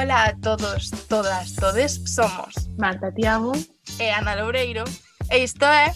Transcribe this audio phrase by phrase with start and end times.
[0.00, 3.52] Ola a todos, todas, todes, somos Marta Tiago
[3.98, 4.84] e Ana Loureiro
[5.30, 5.92] e isto é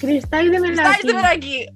[0.00, 0.82] Cristais de Meraki.
[0.82, 1.66] Cristais de Meraki.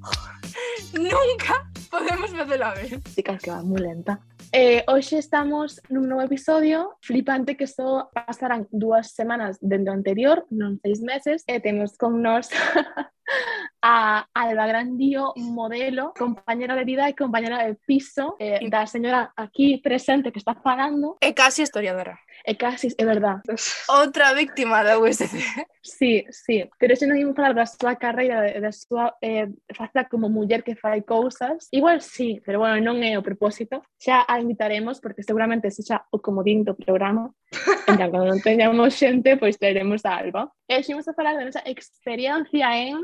[0.99, 3.01] Nunca podemos facelo a ver.
[3.15, 4.19] Chicas, que va moi lenta.
[4.51, 10.83] Eh, hoxe estamos nun novo episodio flipante que só pasarán dúas semanas dentro anterior, non
[10.83, 12.51] seis meses, e temos con nós
[13.83, 19.83] a Alba Grandío, modelo, compañera de vida e compañera de piso eh, da señora aquí
[19.83, 21.19] presente que está falando.
[21.21, 22.19] É casi historiadora.
[22.47, 23.43] É casi, é verdad.
[23.91, 25.31] Outra víctima da USC.
[25.83, 26.71] Sí, sí.
[26.79, 30.79] Pero se non imos falar da súa carreira, da súa eh, faceta como muller que
[30.79, 33.83] fai cousas, igual sí, pero bueno, non é o propósito.
[33.99, 37.35] Xa a invitaremos, porque seguramente se xa o comodín do programa.
[37.91, 40.55] Entón, cando non teñamos xente, pois traeremos a Alba.
[40.71, 43.03] Eh, e ximos a falar da nosa experiencia en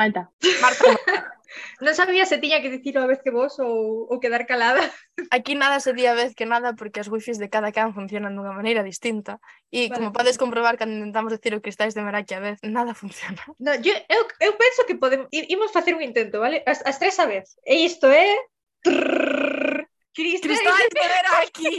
[0.00, 0.32] Maita.
[0.64, 0.88] Marta.
[1.84, 4.80] non sabía se tiña que dicir a vez que vos ou, ou quedar calada.
[5.28, 8.32] Aquí nada se di a vez que nada porque as wifis de cada can funcionan
[8.32, 9.36] dunha maneira distinta
[9.68, 9.92] e vale.
[9.92, 13.44] como podes comprobar cando intentamos decir o que estáis de Meraki a vez, nada funciona.
[13.60, 16.64] No, yo, eu, eu penso que podemos imos facer un intento, vale?
[16.64, 17.60] As, as tres a vez.
[17.68, 18.40] E isto é
[18.80, 19.84] Trrr...
[20.16, 21.70] Cristais de Meraki.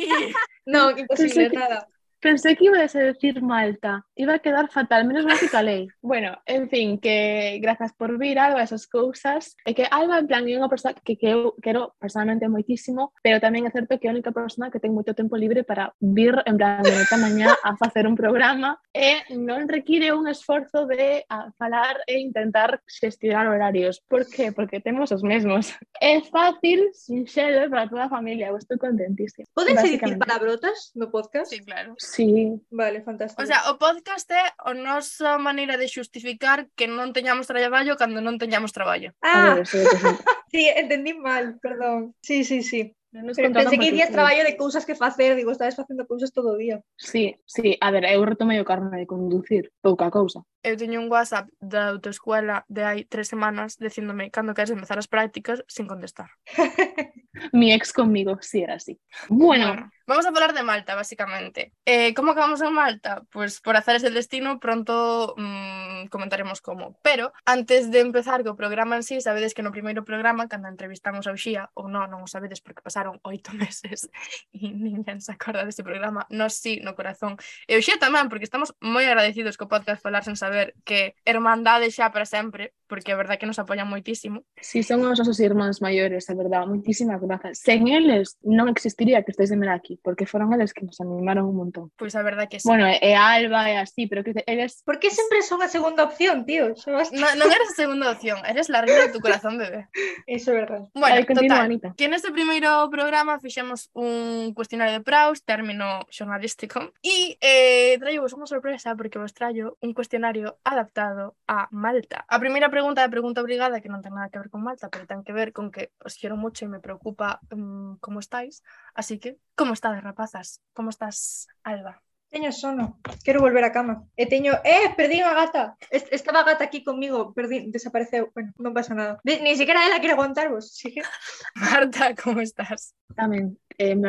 [0.69, 1.89] non, imposible, nada.
[2.21, 4.05] Pensé que ibas a decir Malta.
[4.15, 5.87] Iba a quedar fatal, menos mal que calei.
[6.01, 9.57] bueno, en fin, que grazas por vir, Alba, esas cousas.
[9.65, 13.41] E que Alba, en plan, é unha persoa que, que eu quero personalmente moitísimo, pero
[13.41, 16.37] tamén é certo que é a única persona que ten moito tempo libre para vir,
[16.45, 20.85] en plan, de noita mañá a facer un programa eh, e non require un esforzo
[20.85, 23.97] de a falar e intentar xestionar horarios.
[24.05, 24.53] Por qué?
[24.53, 25.73] Porque temos os mesmos.
[25.97, 28.53] É fácil, sinxelo, para toda a familia.
[28.53, 29.49] Eu estou contentísima.
[29.57, 31.49] Podense dicir palabrotas no podcast?
[31.49, 31.97] Sí, claro.
[32.11, 32.59] Sí.
[32.69, 33.41] Vale, fantástico.
[33.41, 38.19] O sea, o podcast é a nosa maneira de xustificar que non teñamos traballo cando
[38.19, 39.15] non teñamos traballo.
[39.23, 39.79] Ah, ver, sí,
[40.51, 42.11] sí, entendí mal, perdón.
[42.19, 42.91] Sí, sí, sí.
[43.11, 46.55] Nos Pero pensé que día traballo de cousas que facer, digo, estades facendo cousas todo
[46.55, 46.81] o día.
[46.95, 50.47] Sí, sí, a ver, eu retomei o carne de conducir, pouca cousa.
[50.63, 55.11] Eu teño un WhatsApp da autoescuela de hai tres semanas dicéndome cando queres empezar as
[55.11, 56.31] prácticas sin contestar.
[57.51, 58.99] Mi ex conmigo, sí era así.
[59.29, 59.67] Bueno.
[59.67, 61.73] bueno vamos a hablar de Malta, básicamente.
[61.85, 63.23] Eh, ¿Cómo acabamos en Malta?
[63.31, 66.99] Pues por azares del destino, pronto mmm, comentaremos cómo.
[67.01, 71.27] Pero antes de empezar co programa en sí, sabedes que no primeiro programa, cando entrevistamos
[71.27, 74.11] a Uxía, ou non, non o sabedes porque pasaron oito meses
[74.51, 77.39] e ninguén se acorda deste programa, nos sí, no corazón.
[77.63, 82.11] E Uxía tamén, porque estamos moi agradecidos co podcast Falar sen saber que hermandade xa
[82.11, 84.43] para sempre, porque a verdad que nos apoian moitísimo.
[84.59, 87.59] Si, sí, son os nosos irmáns maiores, a verdad, moitísimas grazas.
[87.61, 91.55] Sen eles non existiría que estéis de aquí, porque foron eles que nos animaron un
[91.55, 91.91] montón.
[91.95, 92.67] Pois a verdad que sí.
[92.67, 96.45] Bueno, e Alba e así, pero que eles Por que sempre son a segunda opción,
[96.45, 96.73] tío?
[96.87, 99.87] No, non eres a segunda opción, eres la reina de tu corazón, bebé.
[100.25, 100.89] Eso é verdade.
[100.97, 101.89] Bueno, Aí continúa, total, Anita.
[101.95, 108.33] que neste primeiro programa fixemos un cuestionario de Proust, término xornalístico, e eh, traio vos
[108.33, 112.25] unha sorpresa porque vos traio un cuestionario adaptado a Malta.
[112.27, 114.89] A primeira pregunta é a pregunta obrigada que non ten nada que ver con Malta,
[114.89, 116.79] pero ten que ver con que os quero mucho e me
[117.11, 118.63] preocupa mm, um, como estáis,
[118.93, 120.61] así que como estades rapazas?
[120.73, 122.01] Como estás, Alba?
[122.29, 124.07] Teño sono, quero volver á cama.
[124.15, 125.75] E teño, eh, perdín a gata.
[125.91, 128.31] Est estaba a gata aquí comigo, perdí, desapareceu.
[128.31, 129.19] Bueno, non pasa nada.
[129.27, 130.71] De ni siquiera ela quero contarvos.
[130.71, 131.03] Sí que...
[131.59, 132.95] Marta, como estás?
[133.19, 133.99] Tamén, eh,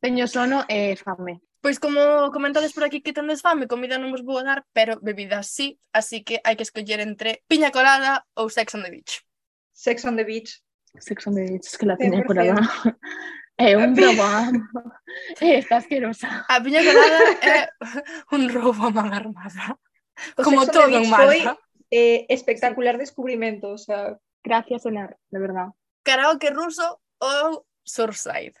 [0.00, 1.44] teño sono e eh, fame.
[1.60, 5.44] Pois como comentades por aquí que tendes fame, comida non vos vou dar, pero bebida
[5.44, 9.20] sí, así que hai que escoller entre piña colada ou sex on the beach.
[9.76, 10.64] Sex on the beach.
[10.94, 12.56] 620 que la tiña colada
[13.58, 13.78] é ¿ah?
[13.84, 14.24] un robo
[15.40, 16.46] é esta asquerosa.
[16.48, 17.68] A piña colada é
[18.32, 19.78] un robo a man armada.
[20.36, 21.26] O Como todo en Malta.
[21.26, 21.40] Foi
[21.90, 24.18] eh, espectacular descubrimento, o sea...
[24.42, 25.68] Gracias, Enar, de verdad.
[26.02, 28.56] Karaoke ruso ou Surfside?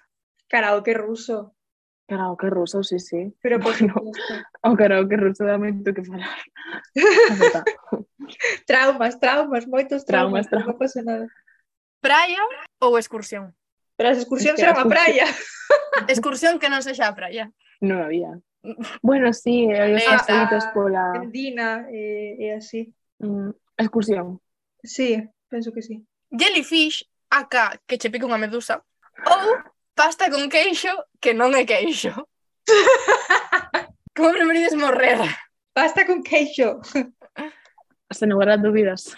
[0.48, 1.54] Karaoke ruso.
[2.06, 3.32] Karaoke ruso, sí, sí.
[3.40, 3.94] Pero por bueno,
[4.62, 6.36] o karaoke ruso dá moito que falar.
[8.66, 10.44] traumas, traumas, moitos traumas.
[10.44, 10.66] Traumas, traumas.
[10.68, 11.26] Non pasa nada.
[12.00, 12.40] Praia
[12.80, 13.52] ou excursión?
[13.96, 15.28] Pero as excursións es que eran a praia.
[16.08, 17.52] excursión que non sexa a praia.
[17.84, 18.32] Non había.
[19.04, 21.20] Bueno, sí, eh, eh, había os acelitos pola...
[21.28, 22.88] Dina e, eh, e así.
[23.20, 24.40] Mm, excursión.
[24.80, 26.00] Sí, penso que sí.
[26.32, 28.80] Jellyfish, acá, que che pica unha medusa.
[29.28, 29.60] Ou
[29.92, 32.12] pasta con queixo, que non é queixo.
[34.16, 35.20] Como preferides morrer?
[35.76, 36.80] Pasta con queixo.
[38.08, 39.12] Sen lugar a dúbidas.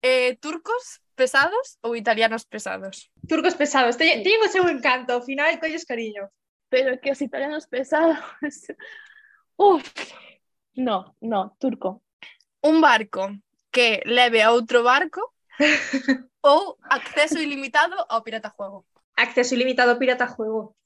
[0.00, 3.08] Eh, turcos pesados ou italianos pesados?
[3.24, 3.96] Turcos pesados.
[3.96, 6.28] Teñen, teñen o seu encanto, ao final colles cariño.
[6.68, 8.20] Pero que os italianos pesados...
[9.56, 9.88] Uf,
[10.76, 12.04] no, no, turco.
[12.60, 13.32] Un barco
[13.72, 15.32] que leve a outro barco
[16.44, 18.84] ou acceso ilimitado ao pirata juego.
[19.16, 20.76] Acceso ilimitado a pirata juego.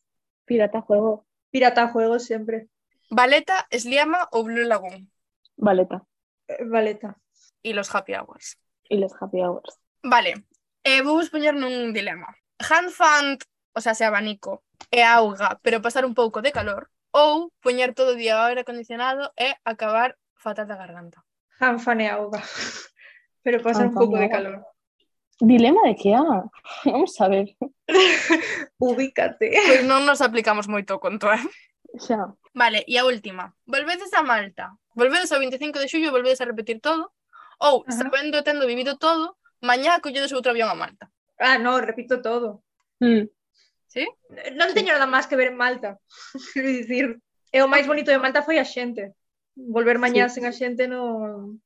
[0.46, 1.26] Pirata juego.
[1.50, 2.70] Pirata juego sempre.
[3.10, 5.10] Valeta, Sliema ou Blue Lagoon.
[5.58, 6.06] Valeta.
[6.46, 7.18] Eh, Valeta.
[7.62, 8.56] E los happy hours.
[8.88, 9.79] E los happy hours.
[10.02, 10.44] Vale,
[10.84, 12.28] eh, vou vos poñer nun dilema.
[12.60, 13.44] Handfant,
[13.76, 18.16] o sea, se abanico, e auga, pero pasar un pouco de calor, ou poñer todo
[18.16, 21.20] o día o aire acondicionado e acabar fatal da garganta.
[21.60, 22.40] Hanfan e auga,
[23.44, 24.56] pero pasar Hanfan un pouco de calor.
[25.40, 26.44] Dilema de que ah,
[26.84, 27.56] vamos a ver.
[28.78, 29.52] Ubícate.
[29.52, 31.40] Pois pues non nos aplicamos moito o conto, eh?
[31.96, 32.36] Xa.
[32.52, 33.56] Vale, e a última.
[33.64, 34.76] Volvedes a Malta.
[34.94, 37.12] Volvedes ao 25 de xullo, volvedes a repetir todo.
[37.60, 37.92] Ou, Ajá.
[37.92, 41.12] sabendo tendo vivido todo, Mañá colledes outro avión a Malta.
[41.38, 42.64] Ah, no, repito todo.
[43.00, 43.28] Mm.
[43.88, 44.04] Sí?
[44.56, 46.00] Non teño nada máis que ver en Malta.
[46.54, 47.06] Quero dicir,
[47.50, 49.12] e o máis bonito de Malta foi a xente.
[49.56, 50.38] Volver mañá sí.
[50.38, 51.60] sen a xente non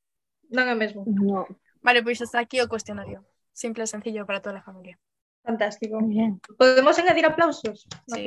[0.50, 1.04] non é mesmo.
[1.06, 1.44] No.
[1.84, 3.22] Vale, pois pues está aquí o cuestionario.
[3.52, 4.96] Simple e sencillo para toda a familia.
[5.44, 6.00] Fantástico.
[6.00, 6.40] Bien.
[6.56, 7.86] Podemos engadir aplausos?
[8.08, 8.24] Sí.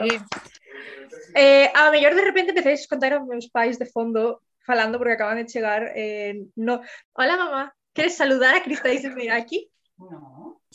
[1.33, 5.17] Eh, a mellor de repente empecéis a contar aos meus pais de fondo falando porque
[5.17, 6.81] acaban de chegar eh, no...
[7.17, 9.71] Hola mamá, queres saludar a Cristais de Meraki?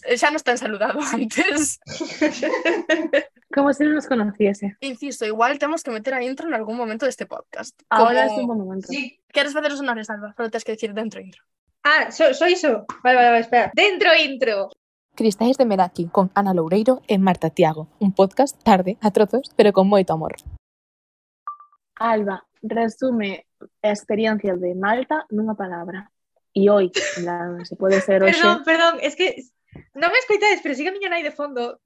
[0.03, 1.79] Eh, Xa nos ten saludado antes.
[3.55, 4.77] Como si no nos conociese.
[4.81, 7.79] Inciso, igual temos que meter a intro en algún momento deste podcast.
[7.91, 8.89] Ahora es un buen momento.
[8.89, 9.21] Sí.
[9.31, 10.35] Queres facer os honores, Alba?
[10.37, 11.43] Solo tens que decir dentro intro.
[11.85, 12.87] Ah, so, so iso.
[13.05, 13.71] Vale, vale, vale, espera.
[13.75, 14.71] Dentro intro.
[15.15, 17.87] Cristais de Meraki con Ana Loureiro e Marta Tiago.
[18.01, 20.35] Un podcast tarde, a trozos, pero con moito amor.
[22.01, 23.47] Alba, resume
[23.83, 26.12] experiencia de Malta nunha palabra.
[26.55, 28.37] E hoy, plan, se pode ser hoxe.
[28.37, 29.41] Perdón, perdón, es que
[29.97, 31.81] non me escoitades, pero sigue a miña nai de fondo.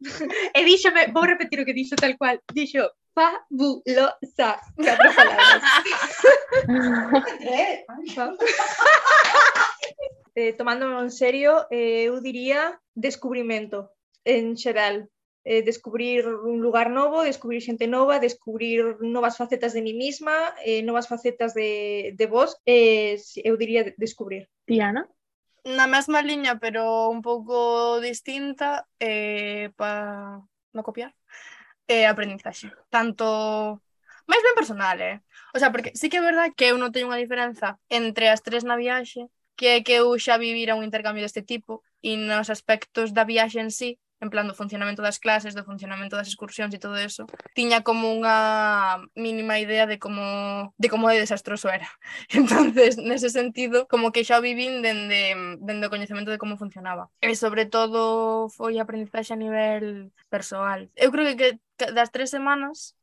[0.56, 2.42] e díxome, vou repetir o que dixo tal cual.
[2.50, 4.58] Dixo, fabulosa.
[4.74, 5.62] Catro palabras.
[10.34, 13.94] eh, tomándome en serio, eh, eu diría descubrimento
[14.26, 15.06] en xeral.
[15.46, 20.82] eh, descubrir un lugar novo, descubrir xente nova, descubrir novas facetas de mí misma, eh,
[20.82, 23.14] novas facetas de, de vos, eh,
[23.46, 24.50] eu diría descubrir.
[24.66, 25.06] Diana?
[25.62, 30.42] Na mesma liña, pero un pouco distinta, eh, pa
[30.74, 31.14] no copiar,
[31.86, 32.74] eh, aprendizaxe.
[32.90, 33.78] Tanto
[34.26, 35.22] máis ben personal, eh?
[35.54, 38.42] O sea, porque sí que é verdad que eu non teño unha diferenza entre as
[38.42, 42.50] tres na viaxe, que é que eu xa vivira un intercambio deste tipo e nos
[42.50, 46.72] aspectos da viaxe en sí en plan do funcionamento das clases, do funcionamento das excursións
[46.72, 51.88] e todo eso, tiña como unha mínima idea de como de como de desastroso era.
[52.32, 57.12] Entonces, nese sentido, como que xa o vivín dende, dende o coñecemento de como funcionaba.
[57.20, 60.88] E sobre todo foi aprendizaxe a nivel persoal.
[60.96, 62.96] Eu creo que, que das tres semanas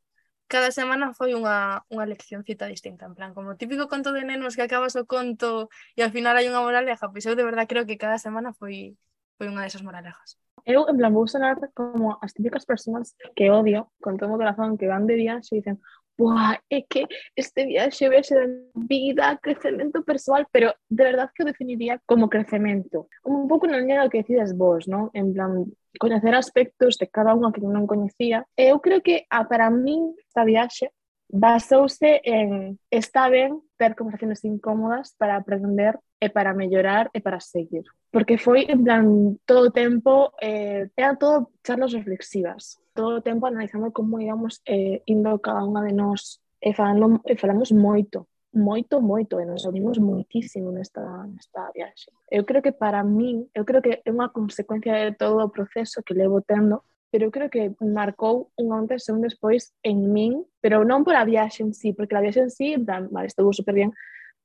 [0.50, 4.54] cada semana foi unha, unha leccióncita distinta, en plan, como o típico conto de nenos
[4.54, 7.88] que acabas o conto e ao final hai unha moraleja, pois eu de verdad creo
[7.89, 8.94] que cada semana foi
[9.38, 10.38] foi unha desas moralejas.
[10.65, 14.77] Eu, en plan, vou sonar como as típicas persoas que odio con todo o corazón
[14.77, 15.77] que van de viaxe e dicen
[16.15, 21.45] Buah, é que este viaxe vai ser vida, crecemento persoal, pero de verdad que o
[21.45, 23.07] definiría como crecemento.
[23.25, 25.10] Un pouco na liña do que decides vos, ¿no?
[25.13, 25.65] En plan,
[26.00, 28.45] coñecer aspectos de cada unha que non coñecía.
[28.54, 30.94] Eu eh, creo que a, para min esta viaxe
[31.33, 37.84] basouse en está ben ter conversaciones incómodas para aprender e para mellorar e para seguir.
[38.08, 42.80] Porque foi, en plan, todo o tempo, eh, eran todo charlas reflexivas.
[42.96, 47.36] Todo o tempo analizando como íbamos eh, indo cada unha de nós e, falando, e
[47.36, 48.24] falamos moito,
[48.56, 52.08] moito, moito, e nos unimos moitísimo nesta, nesta viaxe.
[52.32, 56.00] Eu creo que para min, eu creo que é unha consecuencia de todo o proceso
[56.06, 60.48] que levo tendo, pero eu creo que marcou un antes e un despois en min,
[60.63, 63.27] pero non por a viaxe en sí, porque a viaxe en sí, en plan, vale,
[63.27, 63.92] estuvo super bien,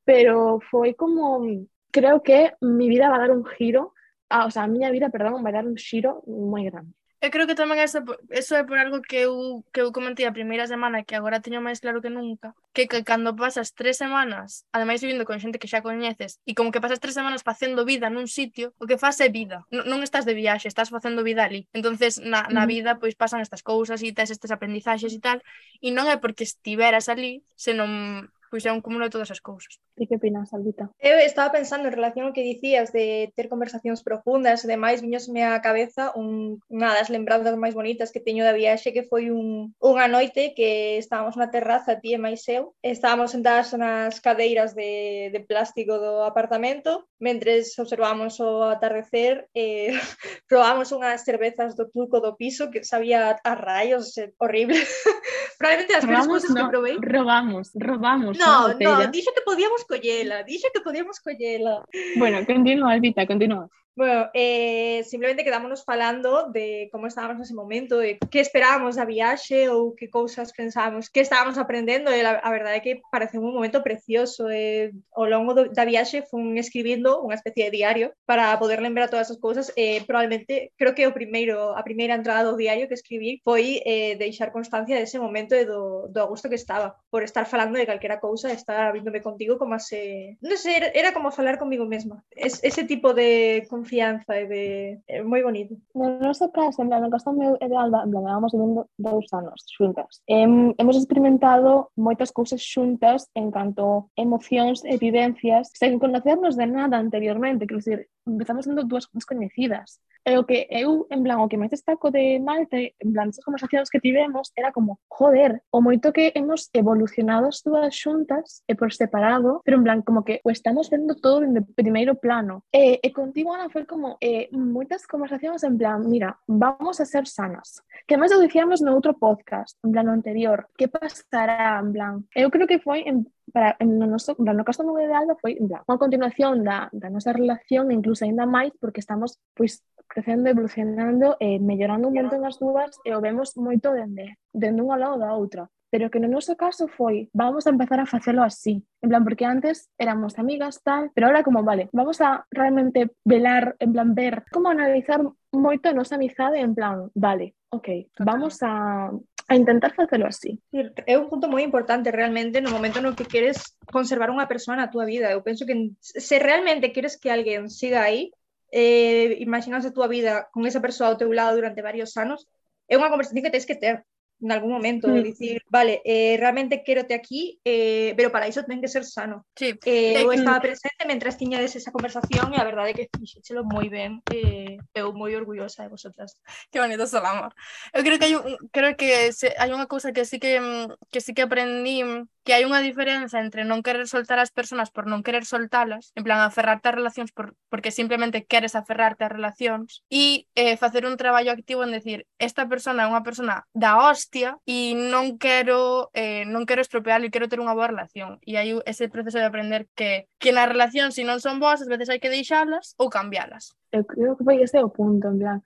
[0.09, 3.93] pero foi como, mm, creo que mi vida va a dar un giro,
[4.31, 6.97] ah, o sea, a miña vida, perdón, vai dar un xiro moi grande.
[7.21, 8.01] Eu creo que tamén eso,
[8.31, 11.59] eso é por algo que eu, que eu comentei a primeira semana que agora teño
[11.61, 15.67] máis claro que nunca que, que cando pasas tres semanas ademais vivindo con xente que
[15.67, 19.19] xa coñeces e como que pasas tres semanas facendo vida nun sitio o que faz
[19.19, 23.03] é vida, N non estás de viaxe estás facendo vida ali, entonces na, na vida
[23.03, 25.43] pois pasan estas cousas e tes estes aprendizaxes e tal
[25.83, 29.79] e non é porque estiveras ali senón pois é un cúmulo de todas as cousas.
[29.97, 30.91] E que opinas, Albita?
[31.01, 35.45] Eu estaba pensando en relación ao que dicías de ter conversacións profundas e demais, viñosme
[35.45, 39.75] á cabeza un, unha das lembranzas máis bonitas que teño da viaxe que foi un,
[39.83, 45.31] unha noite que estábamos na terraza ti e máis eu, estábamos sentadas nas cadeiras de,
[45.35, 49.91] de plástico do apartamento, mentres observábamos o atardecer e
[50.51, 54.79] eh, unhas cervezas do truco do piso que sabía a rayos, horrible.
[55.59, 56.97] Probablemente as probamos, no, que probei.
[57.03, 61.85] Robamos, robamos No, no, dixo que podíamos collela, dixo que podíamos collela.
[62.17, 63.69] Bueno, continúa, Albita, continúa.
[63.99, 69.03] Bueno, eh, simplemente quedámonos falando de como estábamos nese momento, de eh, que esperábamos da
[69.03, 73.43] viaxe ou que cousas pensábamos, que estábamos aprendendo, e a, a verdade é que pareceu
[73.43, 74.47] un momento precioso.
[74.47, 78.79] Eh, e, ao longo do, da viaxe fun escribindo unha especie de diario para poder
[78.79, 79.75] lembrar todas as cousas.
[79.75, 83.83] E, eh, probablemente, creo que o primeiro, a primeira entrada do diario que escribí foi
[83.83, 87.91] eh, deixar constancia dese momento e do, do gusto que estaba por estar falando de
[87.91, 90.39] calquera cousa, estar abriéndome contigo como a se...
[90.39, 92.23] Non sei, era como falar comigo mesma.
[92.31, 94.65] Es, ese tipo de confianza e de
[95.09, 95.77] eh, é moi bonito.
[95.95, 98.87] No noso caso, en plan, no caso meu e de Alba, en plan, vamos vivendo
[98.99, 100.21] dous anos xuntas.
[100.29, 107.01] Em, hemos experimentado moitas cousas xuntas en canto emocións e vivencias sen conocernos de nada
[107.01, 111.57] anteriormente, quero dicir, empezamos sendo dúas descoñecidas E o que eu, en plan, o que
[111.57, 116.13] máis destaco de Malte, en plan, esas conversacións que tivemos, era como, joder, o moito
[116.13, 120.53] que hemos evolucionado as dúas xuntas e por separado, pero en plan, como que o
[120.53, 122.61] estamos vendo todo en primeiro plano.
[122.69, 127.25] E, e contigo, Ana, foi como eh, moitas conversacións en plan, mira, vamos a ser
[127.25, 127.81] sanas.
[128.05, 130.69] Que máis o dicíamos no outro podcast, en plan, anterior.
[130.77, 132.15] Que pasará, en plan?
[132.37, 135.57] Eu creo que foi en para no noso, para no caso novo de Alba foi
[135.57, 140.49] en plan, unha continuación da, da nosa relación incluso aínda máis porque estamos pois crecendo,
[140.49, 144.81] evolucionando eh, e mellorando un montón as dúas e eh, o vemos moito dende, dende
[144.83, 145.69] un ao lado da outra.
[145.89, 148.85] Pero que no noso caso foi, vamos a empezar a facelo así.
[149.01, 153.77] En plan, porque antes éramos amigas, tal, pero ahora como, vale, vamos a realmente velar,
[153.79, 157.89] en plan, ver, como analizar moito a nosa amizade, en plan, vale, ok,
[158.21, 159.09] vamos a
[159.49, 160.61] a intentar facelo así.
[161.09, 164.93] É un punto moi importante realmente no momento no que queres conservar unha persoa na
[164.93, 165.33] túa vida.
[165.33, 168.29] Eu penso que se realmente queres que alguén siga aí,
[168.71, 172.47] eh, imaginas a túa vida con esa persoa ao teu lado durante varios anos,
[172.89, 174.05] é unha conversación que tens que ter
[174.41, 178.81] en algún momento, de decir, vale, eh, realmente quérote aquí, eh, pero para iso ten
[178.81, 179.47] que ser sano.
[179.57, 179.75] Sí.
[179.85, 183.91] Eh, eu estaba presente mentras tiñades esa conversación e a verdade é que fixéchelo moi
[183.91, 186.39] ben, eh, eu moi orgullosa de vosotras.
[186.71, 187.51] Que bonito Solama.
[187.91, 188.35] Eu creo que hai,
[188.71, 192.31] creo que se, hai unha cousa que sí que, mm, que sí que aprendí mm,
[192.47, 196.23] que hai unha diferenza entre non querer soltar as persoas por non querer soltalas, en
[196.25, 201.21] plan aferrarte a relacións por, porque simplemente queres aferrarte a relacións e eh, facer un
[201.21, 206.11] traballo activo en decir, esta persona é unha persona da hostia angustia e non quero
[206.13, 208.39] eh, non quero estropearlo e quero ter unha boa relación.
[208.45, 211.81] E hai ese proceso de aprender que que na relación, se si non son boas,
[211.81, 213.73] ás veces hai que deixalas ou cambialas.
[213.93, 215.59] Eu creo que foi ese o punto, en plan,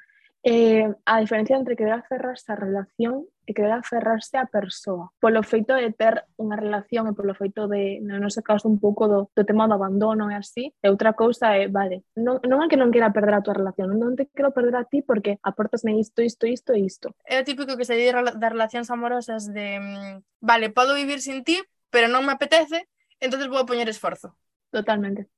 [0.44, 5.14] Eh, a diferencia entre querer aferrarse á relación e querer aferrarse á persoa.
[5.22, 9.06] Polo feito de ter unha relación e polo feito de, no noso caso, un pouco
[9.06, 12.66] do, do tema do abandono e así, e outra cousa é, vale, non, non é
[12.66, 15.94] que non queira perder a tua relación, non te quero perder a ti porque aportasme
[15.94, 17.14] isto, isto, isto e isto.
[17.22, 21.46] É o típico que se di das relacións amorosas de, mm, vale, podo vivir sin
[21.46, 21.62] ti,
[21.94, 22.90] pero non me apetece,
[23.22, 24.34] entonces vou a poñer esforzo.
[24.74, 25.30] Totalmente.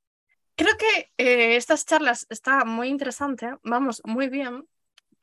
[0.57, 4.65] Creo que eh, estas charlas está moi interesante, vamos, moi bien,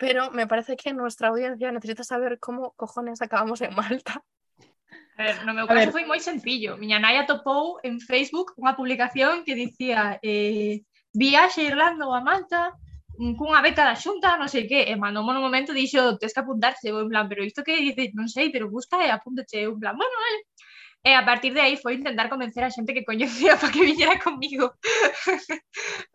[0.01, 4.23] pero me parece que nuestra audiencia necesita saber cómo cojones acabamos en Malta.
[5.15, 5.91] A ver, no meu caso ver.
[5.93, 6.73] foi moi sencillo.
[6.81, 10.81] Miña nai atopou en Facebook unha publicación que dicía eh,
[11.13, 12.73] viaxe a Irlanda ou a Malta
[13.21, 16.41] mm, cunha beca da xunta, non sei que, e mandou no momento dixo, tes que
[16.41, 19.77] apuntarse, eu en plan, pero isto que dice, non sei, pero busca e apúntate, eu
[19.77, 20.39] en plan, bueno, vale.
[20.41, 20.70] Eh
[21.03, 24.21] E a partir de aí foi intentar convencer a xente que coñecía para que viñera
[24.21, 24.69] comigo.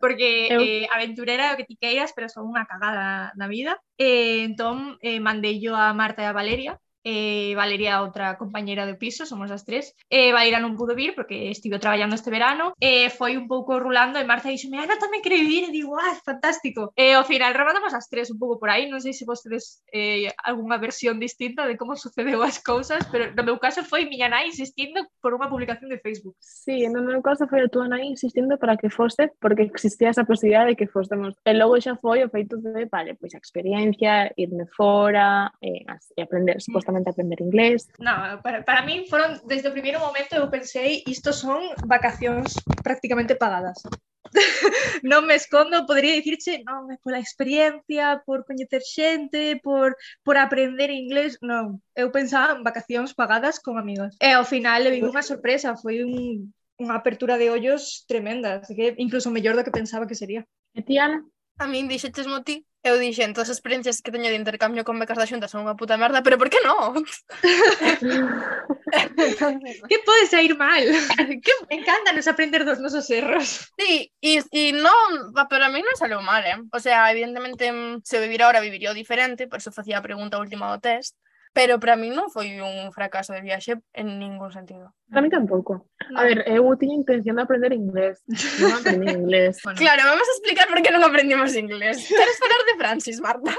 [0.01, 0.61] Porque eu...
[0.63, 3.75] eh, aventurera o que ti queiras, pero son unha cagada na vida.
[3.99, 8.83] E eh, entón eh, mandei yo a Marta e a Valeria eh, Valeria, outra compañeira
[8.83, 12.75] do piso, somos as tres, eh, Valeria non pudo vir porque estive traballando este verano,
[12.83, 16.19] eh, foi un pouco rulando e Marta dixome, Ana tamén quere vir, e digo, ah,
[16.19, 16.91] fantástico.
[16.99, 19.79] E eh, ao final rematamos as tres un pouco por aí, non sei se vostedes
[19.95, 24.27] eh, algunha versión distinta de como sucedeu as cousas, pero no meu caso foi miña
[24.27, 26.35] nai insistindo por unha publicación de Facebook.
[26.43, 30.27] Sí, no meu caso foi a tua nai insistindo para que fose, porque existía esa
[30.27, 31.39] posibilidade de que fósemos.
[31.47, 35.87] E logo xa foi o feito de, vale, pois a experiencia, irme fora, eh,
[36.17, 36.65] e aprender, mm.
[36.65, 37.89] supostamente solamente aprender inglés?
[37.99, 43.35] No, para, para mí foron, desde o primeiro momento eu pensei isto son vacacións prácticamente
[43.35, 43.83] pagadas.
[45.07, 50.91] non me escondo, podría dicirche, non, é pola experiencia, por coñecer xente, por, por aprender
[50.91, 51.79] inglés, non.
[51.95, 54.17] Eu pensaba en vacacións pagadas con amigos.
[54.19, 58.59] Eh, e ao final le vin unha sorpresa, foi un, unha apertura de ollos tremenda,
[58.59, 60.43] así que incluso mellor do que pensaba que sería.
[60.75, 61.23] E ti, Ana?
[61.57, 65.19] A min dixetes moti Eu dixen, todas as experiencias que teño de intercambio con becas
[65.19, 67.03] da xunta son unha puta merda, pero por que non?
[69.91, 70.79] que pode sair mal?
[71.43, 73.67] que encántanos aprender dos nosos erros.
[73.75, 76.55] Sí, e, e non, a mí non saleu mal, eh?
[76.71, 80.71] O sea, evidentemente, mm, se vivir ahora viviría diferente, por eso facía a pregunta última
[80.71, 81.19] do test.
[81.57, 84.93] Pero para mí non foi un fracaso de viaxe en ningún sentido.
[85.09, 85.89] Para mí tampouco.
[86.05, 86.21] No.
[86.21, 88.21] A ver, eu tiña intención de aprender inglés.
[88.61, 89.57] Non aprendi inglés.
[89.65, 92.05] Bueno, Claro, vamos a explicar por que non aprendimos inglés.
[92.13, 93.57] Queres falar de Francis, Marta?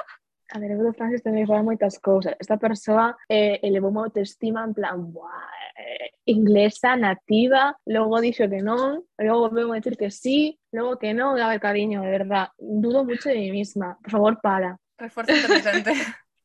[0.54, 2.38] A ver, eu de Francis que falar moitas cousas.
[2.38, 8.62] Esta persoa eh, elevou a autoestima en plan, buah, eh, inglesa, nativa, logo dixo que
[8.62, 12.54] non, logo veo a decir que sí, logo que non, a ver, cariño, de verdad,
[12.62, 13.98] dudo mucho de mí misma.
[13.98, 14.78] Por favor, para.
[14.94, 15.98] Refuerzo inteligente.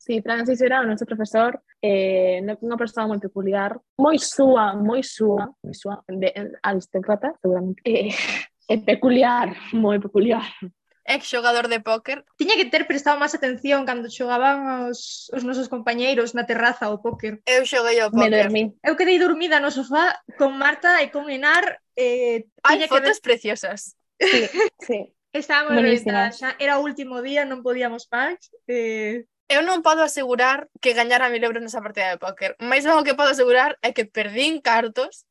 [0.04, 5.48] Sí, Francis era o noso profesor, eh, unha persoa moi peculiar, moi súa, moi súa,
[5.64, 7.80] moi súa, de, eh, aristócrata, seguramente.
[7.88, 8.12] Eh,
[8.74, 10.44] é peculiar, moi peculiar
[11.06, 15.68] ex xogador de póker, tiña que ter prestado máis atención cando xogaban os, os nosos
[15.68, 17.44] compañeiros na terraza ao póker.
[17.44, 18.32] Eu xoguei ao póker.
[18.32, 18.64] Me dormí.
[18.80, 21.80] Eu quedei dormida no sofá con Marta e con Enar.
[21.96, 23.26] Eh, Hai fotos que...
[23.28, 24.00] preciosas.
[24.20, 24.48] Sí,
[24.80, 25.00] sí.
[25.34, 28.40] Estábamos reventadas, era o último día, non podíamos máis.
[28.70, 32.58] Eh, eu non podo asegurar que gañara mil euros nesa partida de póker.
[32.60, 35.30] Mais ben o que podo asegurar é que perdín cartos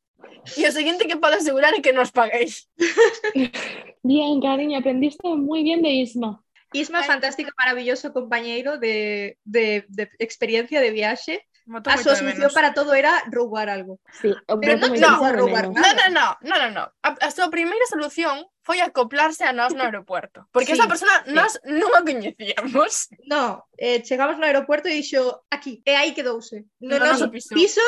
[0.57, 2.71] e o seguinte que podo asegurar é que nos paguéis.
[4.07, 6.39] bien, cariño, aprendiste moi bien de Isma.
[6.73, 11.45] Isma, fantástico, maravilloso compañeiro de, de, de experiencia de viaxe
[11.85, 14.01] a su solución para todo era roubar algo.
[14.21, 16.09] Sí, pero non, no, no, roubar no, nada.
[16.11, 20.47] no, no, no, no, a, a súa primeira solución foi acoplarse a nós no aeropuerto,
[20.53, 21.35] porque sí, esa persona sí.
[21.35, 23.11] nós non a coñecíamos.
[23.27, 26.67] No, eh, chegamos no aeropuerto e dixo, aquí, eh, e aí quedouse.
[26.81, 27.55] No, no noso piso.
[27.55, 27.85] piso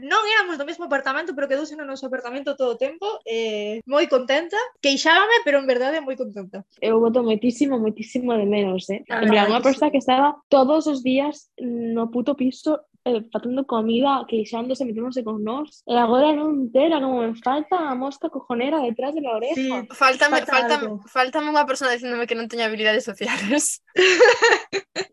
[0.00, 4.08] non éramos do mesmo apartamento, pero quedouse no noso apartamento todo o tempo, eh, moi
[4.08, 6.64] contenta, queixábame, pero en verdade moi contenta.
[6.80, 9.04] Eu voto moitísimo, moitísimo de menos, eh?
[9.12, 13.66] Ah, en plan, unha persoa que estaba todos os días no puto piso eh, facendo
[13.66, 15.84] comida, queixándose, meténdose con nós.
[15.86, 19.54] E agora non entera, como me falta a mosca cojonera detrás de la oreja.
[19.54, 21.04] Sí, faltame, falta faltame, algo.
[21.06, 23.84] faltame unha persona dicéndome que non teño habilidades sociales.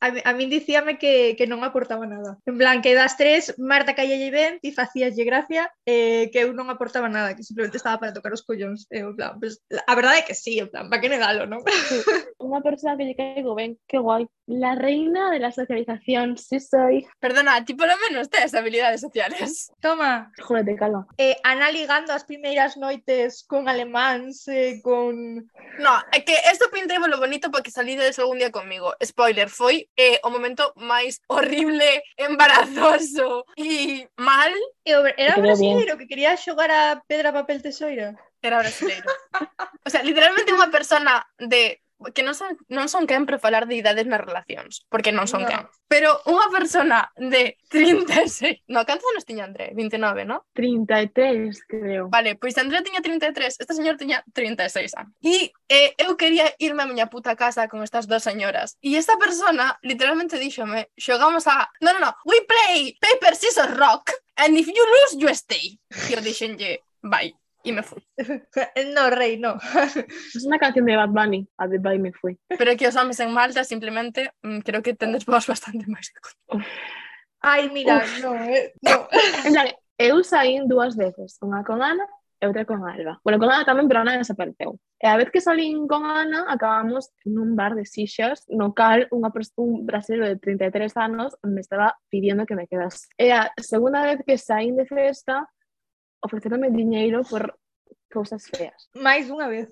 [0.00, 2.36] a, a min dicíame que, que non aportaba nada.
[2.44, 6.68] En plan, que das tres, Marta callalle ben, ti facíaslle gracia, eh, que eu non
[6.68, 8.84] aportaba nada, que simplemente estaba para tocar os collóns.
[8.92, 11.64] Eh, en plan, pues, a verdade é que sí, en plan, para que negalo, non?
[12.44, 14.28] Unha persona que lle caigo ben, que guai.
[14.46, 17.06] La reina de la socialización, sí soy.
[17.18, 19.72] Perdona, a ti polo menos tes habilidades sociales.
[19.80, 20.32] Toma.
[20.38, 21.06] Júrate, calma.
[21.16, 25.48] Eh, Ana ligando as primeiras noites con alemáns, eh, con...
[25.78, 28.92] No, é que esto pintei lo bonito para que salides algún día conmigo.
[29.02, 34.52] Spoiler, foi eh, o momento máis horrible, embarazoso e mal.
[34.84, 38.12] Eh, Era brasileiro que quería xogar a pedra, papel, tesoira.
[38.42, 39.08] Era brasileiro.
[39.86, 41.80] o sea, literalmente unha persona de
[42.12, 45.46] que non son, non son quen para falar de idades nas relacións, porque non son
[45.46, 45.48] no.
[45.48, 45.62] quen.
[45.88, 48.66] Pero unha persona de 36...
[48.68, 49.72] No, cantos anos tiña André?
[49.72, 50.44] 29, no?
[50.52, 52.10] 33, creo.
[52.10, 55.14] Vale, pois André tiña 33, esta señora tiña 36 anos.
[55.22, 58.76] E eh, eu quería irme a miña puta casa con estas dos señoras.
[58.82, 61.70] E esta persona literalmente díxome, xogamos a...
[61.80, 65.78] No, no, no, we play paper, scissors, rock, and if you lose, you stay.
[66.10, 67.32] E eu dixenlle, vai
[67.64, 68.06] y me fui.
[68.94, 69.58] no, rey, no.
[70.34, 72.38] es una canción de Bad Bunny, a The Bye me fui.
[72.46, 75.32] Pero é que os homens en Malta simplemente mm, creo que tendes oh.
[75.32, 76.12] vos bastante máis.
[77.40, 78.22] Ai, mira, Uf.
[78.22, 79.08] no, eh, no.
[79.48, 82.04] en plan, eu saín dúas veces, unha con Ana
[82.40, 83.20] e outra con Alba.
[83.24, 84.76] Bueno, con Ana tamén, pero Ana desapareceu.
[85.00, 89.32] E a vez que salín con Ana, acabamos nun bar de sixas, no cal unha,
[89.56, 93.08] un brasileiro de 33 anos me estaba pidiendo que me quedase.
[93.16, 95.48] E a segunda vez que saín de festa,
[96.24, 97.54] ofrecerme dinheiro por
[98.10, 98.88] cousas feas.
[98.96, 99.68] Mais unha vez.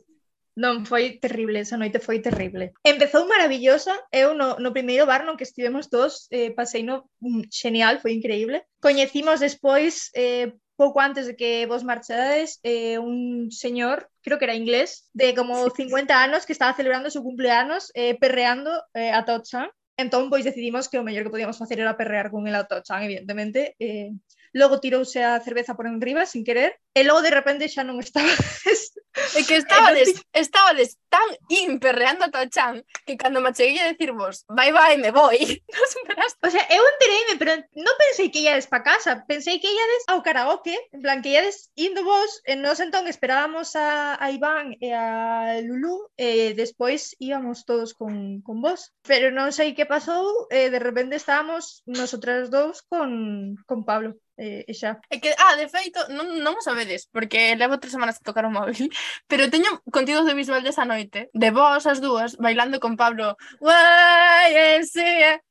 [0.52, 2.76] Non, foi terrible, esa noite foi terrible.
[2.84, 7.48] Empezou maravillosa, eu no, no primeiro bar no que estivemos todos, eh, pasei no mm,
[7.48, 8.68] xenial, foi increíble.
[8.84, 14.60] Coñecimos despois, eh, pouco antes de que vos marchades, eh, un señor, creo que era
[14.62, 19.72] inglés, de como 50 anos que estaba celebrando su cumpleanos eh, perreando eh, a Totchan.
[19.96, 23.04] Entón, pois decidimos que o mellor que podíamos facer era perrear con el a Tochan,
[23.04, 23.76] evidentemente.
[23.78, 24.12] Eh,
[24.52, 28.28] logo tirouse a cerveza por enriba sin querer, e logo de repente xa non estaba
[29.36, 34.12] é que estabades, estabades tan imperreando a o chan que cando me cheguei a decir
[34.12, 35.38] vos, vai, vai, me voy.
[35.72, 36.38] Non superaste.
[36.42, 40.24] O sea, eu entereime, pero non pensei que iades pa casa, pensei que iades ao
[40.24, 44.92] karaoke, en plan que iades indo vos, e nos entón esperábamos a, a Iván e
[44.92, 48.92] a Lulú, e despois íbamos todos con, con vos.
[49.04, 54.16] Pero non sei que pasou, e de repente estábamos nosotras dous con, con Pablo.
[54.36, 54.96] E, e xa.
[55.12, 58.48] É que, ah, de feito, non, non o sabedes, porque levo tres semanas a tocar
[58.48, 58.88] o móvil,
[59.30, 63.36] pero teño contido audiovisual desa noite, de vos as dúas, bailando con Pablo.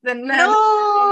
[0.02, 0.50] No!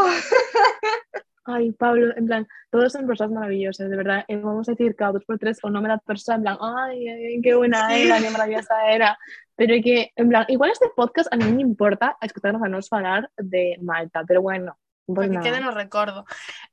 [1.49, 4.23] Ai, Pablo, en plan, todos son persoas maravillosas, de verdad.
[4.27, 7.10] E vamos a decir cada dos por tres o nome da persoa, en plan, ai,
[7.10, 8.05] ai, que buena Sí.
[8.05, 9.17] era, que maravillosa era.
[9.58, 13.32] Pero que, en plan, igual este podcast a mí me importa escutarnos a nos falar
[13.36, 14.77] de Malta, pero bueno,
[15.15, 15.58] Pues para que nada.
[15.58, 16.26] quede no recordo.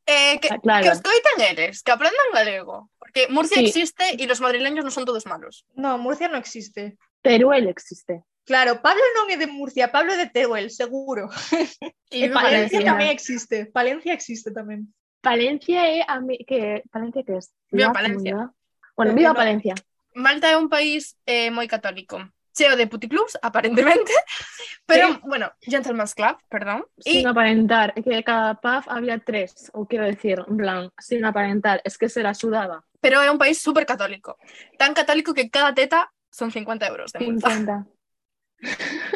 [0.05, 0.83] Eh, que, Ah, claro.
[0.85, 2.90] que os coiten eles, que aprendan galego.
[2.99, 3.66] Porque Murcia Sí.
[3.66, 5.64] existe y los madrileños no son todos malos.
[5.75, 6.96] No, Murcia no existe.
[7.22, 8.22] Teruel existe.
[8.46, 11.27] Claro, Pablo non é de Murcia, Pablo é de Teruel, seguro.
[12.14, 12.85] Y E Palencia Valencia.
[12.87, 13.66] tamén existe.
[13.75, 14.87] Palencia existe tamén.
[15.18, 17.51] Palencia é a mi- que Palencia que es?
[17.75, 18.14] Viva Palencia.
[18.38, 18.46] comunidad?
[18.94, 19.75] Bueno, Porque viva no- Palencia.
[20.14, 22.22] Malta é un país eh, moi católico.
[22.57, 24.12] Cheo de puticlubs, aparentemente.
[24.87, 25.21] Pero, Sí.
[25.25, 26.87] bueno, Gentleman's Club, perdón.
[27.05, 31.83] Y Sin aparentar, que cada pub había tres, ou quero decir, en plan, sin aparentar,
[31.85, 32.83] es que se la sudaba.
[32.99, 34.37] pero é un país súper católico.
[34.79, 37.51] Tan católico que cada teta son 50 euros de multa.
[37.51, 37.87] 50.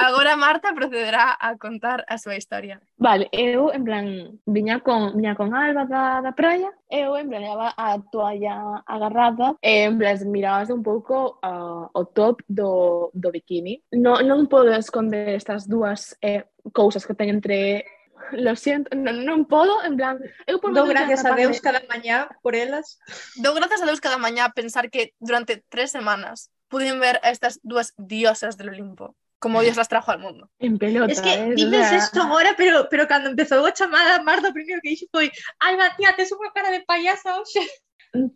[0.00, 2.80] Agora Marta procederá a contar a súa historia.
[2.96, 4.06] Vale, eu en plan
[4.46, 9.56] viña con viña con Alba da, da praia, eu en plan leva a toalla agarrada
[9.60, 13.80] e en plan mirabas un pouco uh, o top do, do bikini.
[13.92, 17.84] No, non podo esconder estas dúas eh, cousas que teño entre
[18.32, 22.28] lo siento, non, non podo, en plan, eu por Do gracias a Deus cada mañá
[22.44, 23.00] por elas.
[23.40, 27.58] Do gracias a Deus cada mañá pensar que durante tres semanas pude ver a estas
[27.64, 29.16] dúas diosas do Olimpo.
[29.40, 30.50] Como Dios las trajo al mundo.
[30.58, 33.72] En pelota, Es que eh, o dices sea, esto agora, pero, pero cando empezou a
[33.72, 37.64] chamada, Marta, o primeiro que dixo foi Alba, tía, tes unha cara de payasa hoxe.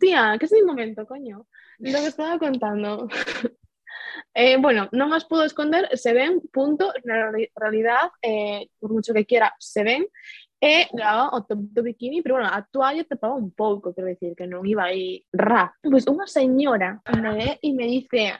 [0.01, 1.45] Tía, que es mi momento, coño.
[1.79, 3.07] Lo que estaba contando.
[4.33, 9.51] Eh, bueno, non os puedo esconder, se ven, punto, realidad, eh, por mucho que quiera,
[9.59, 10.07] se ven,
[10.59, 14.35] e levaba o top do bikini, pero bueno, a toalla tapaba un pouco, quero decir,
[14.35, 15.71] que non iba aí ra.
[15.83, 18.39] Pois unha señora me ve e me dice,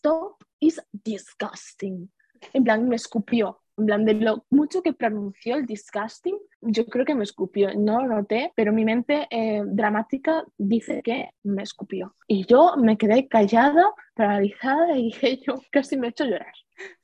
[0.00, 2.10] top is disgusting.
[2.52, 3.60] En plan, me escupió.
[3.76, 7.74] En plan, de lo mucho que pronunció el disgusting, yo creo que me escupió.
[7.74, 12.14] No lo noté, pero mi mente eh, dramática dice que me escupió.
[12.28, 16.54] Y yo me quedé callada, paralizada y dije yo, casi me he hecho llorar.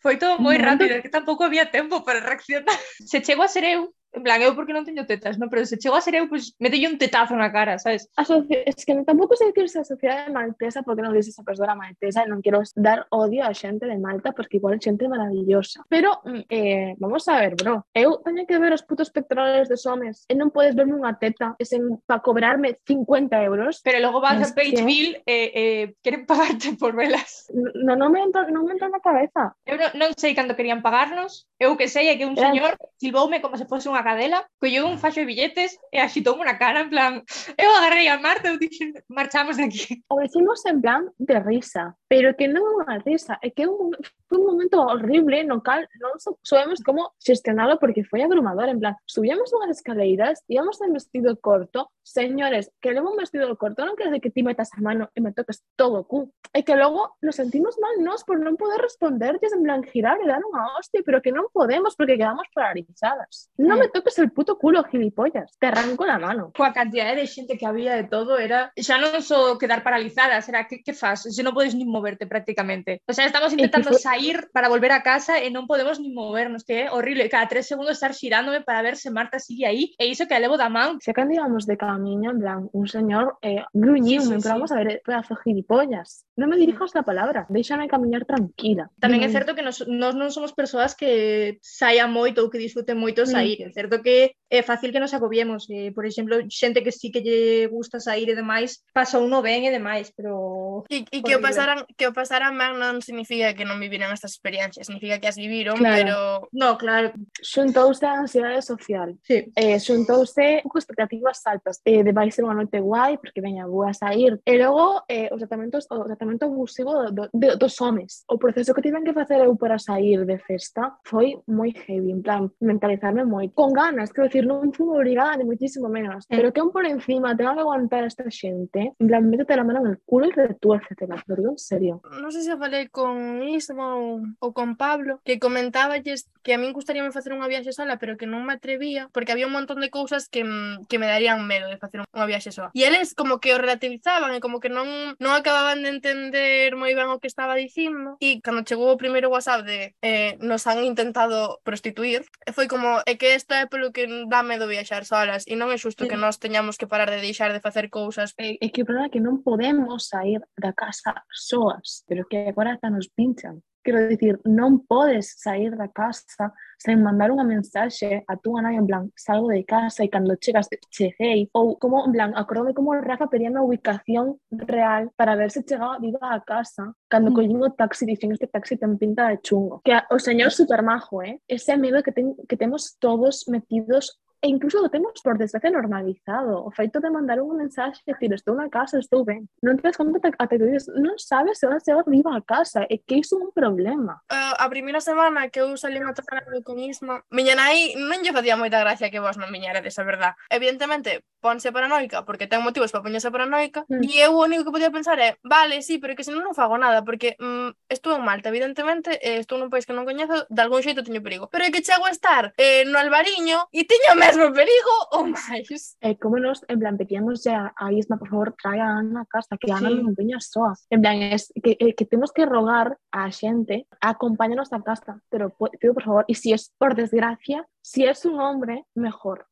[0.02, 2.74] Foi todo moi rápido, é que tampouco había tempo para reaccionar.
[3.06, 5.46] Se chego a ser eu, En plan, eu porque non teño tetas, non?
[5.46, 8.10] Pero se chego a ser eu, pois pues, metello un tetazo na cara, sabes?
[8.18, 11.78] Asoci es que non, tampouco sei que a sociedade maltesa porque non dices a persoa
[11.78, 15.86] maltesa e non quero dar odio a xente de Malta porque igual é xente maravillosa.
[15.86, 19.86] Pero, mm, eh, vamos a ver, bro, eu teño que ver os putos pectorales dos
[19.86, 23.78] homes e non podes verme unha teta e sen para cobrarme 50 euros.
[23.86, 27.46] Pero logo vas es a Pageville e eh, eh, queren pagarte por velas.
[27.54, 29.54] Non, non me entra, non me entra na cabeza.
[29.62, 32.50] Eu non, non sei cando querían pagarnos, eu que sei é que un Era...
[32.50, 36.58] señor silboume como se fose unha cadela, colleu un faxo de billetes e axitoume na
[36.58, 37.12] cara, en plan,
[37.58, 40.02] eu agarrei a Marta e dixen, marchamos de aquí.
[40.08, 43.68] O decimos en plan de risa, pero que non é unha risa, é que é
[43.68, 43.92] un,
[44.30, 45.90] foi un momento horrible no cal
[46.22, 51.34] so- sabemos como xestionalo porque foi abrumador, en plan, subíamos unhas escaleiras, íbamos en vestido
[51.42, 55.10] corto, señores, que levo un vestido corto non quer dizer que ti metas a mano
[55.10, 58.78] e me toques todo cu, é que logo nos sentimos mal nós por non poder
[58.78, 63.50] respondertes en plan girar e dar unha hostia, pero que non podemos porque quedamos paralizadas.
[63.58, 66.54] Non me toques el puto culo, gilipollas, te arranco la mano.
[66.54, 70.70] Coa cantidade de xente que había de todo, era xa non só quedar paralizadas, era
[70.70, 71.26] que, que faz?
[71.26, 73.02] Se non podes nin moverte prácticamente.
[73.10, 76.62] O sea, estamos intentando foi- ir, para volver a casa e non podemos ni movernos,
[76.62, 77.26] que é horrible.
[77.33, 80.42] Cada tres segundos estar xirándome para ver se Marta sigue aí e iso que a
[80.42, 81.00] levo da man.
[81.00, 84.48] Se cando íbamos de camiño, en plan, un señor eh, gruñiu, sí, sí, sí.
[84.48, 86.28] vamos a ver, eh, pedazo gilipollas.
[86.37, 88.92] Non me dirijas la palabra, déxame camiñar tranquila.
[89.00, 93.00] Tamén é certo que nos, nos non somos persoas que saian moito ou que disfruten
[93.00, 93.61] moito sair.
[93.64, 95.70] É certo que é fácil que nos agobiemos.
[95.70, 99.64] E, por exemplo, xente que sí que lle gusta sair e demais, pasa uno ben
[99.64, 100.84] e demais, pero...
[100.90, 104.34] E, e que, o pasaran, que o pasaran ben non significa que non viviran estas
[104.34, 105.94] experiencias, significa que as viviron, claro.
[105.94, 106.18] pero...
[106.50, 107.14] No, claro.
[107.38, 109.14] Xuntouse a ansiedade social.
[109.22, 109.46] Sí.
[109.54, 111.78] Eh, xuntouse con expectativas altas.
[111.86, 114.42] Eh, de vai ser unha noite guai, porque veña, vou a sair.
[114.42, 118.26] E logo, eh, os tratamentos, o tratamento abusivo do, do, dos homes.
[118.26, 122.22] O proceso que tiven que facer eu para sair de festa foi moi heavy, en
[122.22, 123.46] plan, mentalizarme moi.
[123.54, 127.37] Con ganas, quero decirlo non forma obrigada ni muitísimo menos, pero que un por encima
[127.37, 130.33] tenga que aguantar a esta xente, en plan, métete la mano en el culo y
[130.33, 132.00] retuércetela, te lo digo en serio.
[132.20, 137.12] non sé se falei con Ismo ou con Pablo, que comentaba que a min gustaríame
[137.12, 140.29] facer unha viaxe sola, pero que non me atrevía, porque había un montón de cousas
[140.29, 142.72] que, mm, que me darían medo de facer unha viaxe sola.
[142.72, 144.88] E eles como que o relativizaban e como que non,
[145.20, 148.16] non acababan de entender moi ben o que estaba dicindo.
[148.24, 152.24] E cando chegou o primeiro WhatsApp de eh, nos han intentado prostituir,
[152.57, 155.76] foi como, é que esta é polo que dá medo viaxar solas e non é
[155.76, 158.30] xusto que nós teñamos que parar de deixar de facer cousas.
[158.38, 162.46] É, é que o problema é que non podemos sair da casa soas, pero que
[162.46, 163.58] agora hasta nos pinchan.
[163.82, 168.88] Quero dicir, non podes sair da casa se mandaron unha mensaxe a túa nai en
[168.88, 173.28] plan, salgo de casa e cando chegas cheguei, ou como en plan, acordome como Rafa
[173.28, 177.34] pedía a ubicación real para ver se chegaba viva a casa, cando mm.
[177.36, 179.84] collín o taxi dicen este taxi ten pinta de chungo.
[179.84, 181.36] Que o señor super majo, eh?
[181.44, 186.64] Ese medo que, ten, que temos todos metidos e incluso lo temos por desgracia normalizado.
[186.64, 189.85] O feito de mandar un mensaxe e decir estou na casa, estou ben non te
[189.85, 192.88] das conta até que dices non sabes se vas chegar viva a casa.
[192.88, 194.24] E que iso é un problema.
[194.33, 198.33] Uh, a primeira semana que eu salí a tocar con Isma miña nai non lle
[198.33, 200.33] facía moita gracia que vos non miñaredes, a verdad.
[200.48, 204.05] Evidentemente ponse paranoica porque ten motivos para poñerse paranoica mm.
[204.05, 206.76] e eu o único que podía pensar é vale, sí, pero que senón non fago
[206.76, 210.61] nada porque mm, estou en Malta, evidentemente eh, estou nun país que non coñezo, de
[210.61, 214.12] algún xeito teño perigo pero é que chego a estar eh, no Albariño e teño
[214.20, 215.98] medo mesmo perigo ou máis.
[215.98, 219.26] E como nos, en plan, pedíamos ya a Isma, por favor, trae a Ana a
[219.26, 219.98] casa, que Ana Sí.
[219.98, 220.78] non veña soa.
[220.94, 225.18] En plan, es que, eh, que temos que rogar a xente a acompañarnos a casa,
[225.28, 229.50] pero pido por favor, e si es por desgracia, si es un hombre, mejor.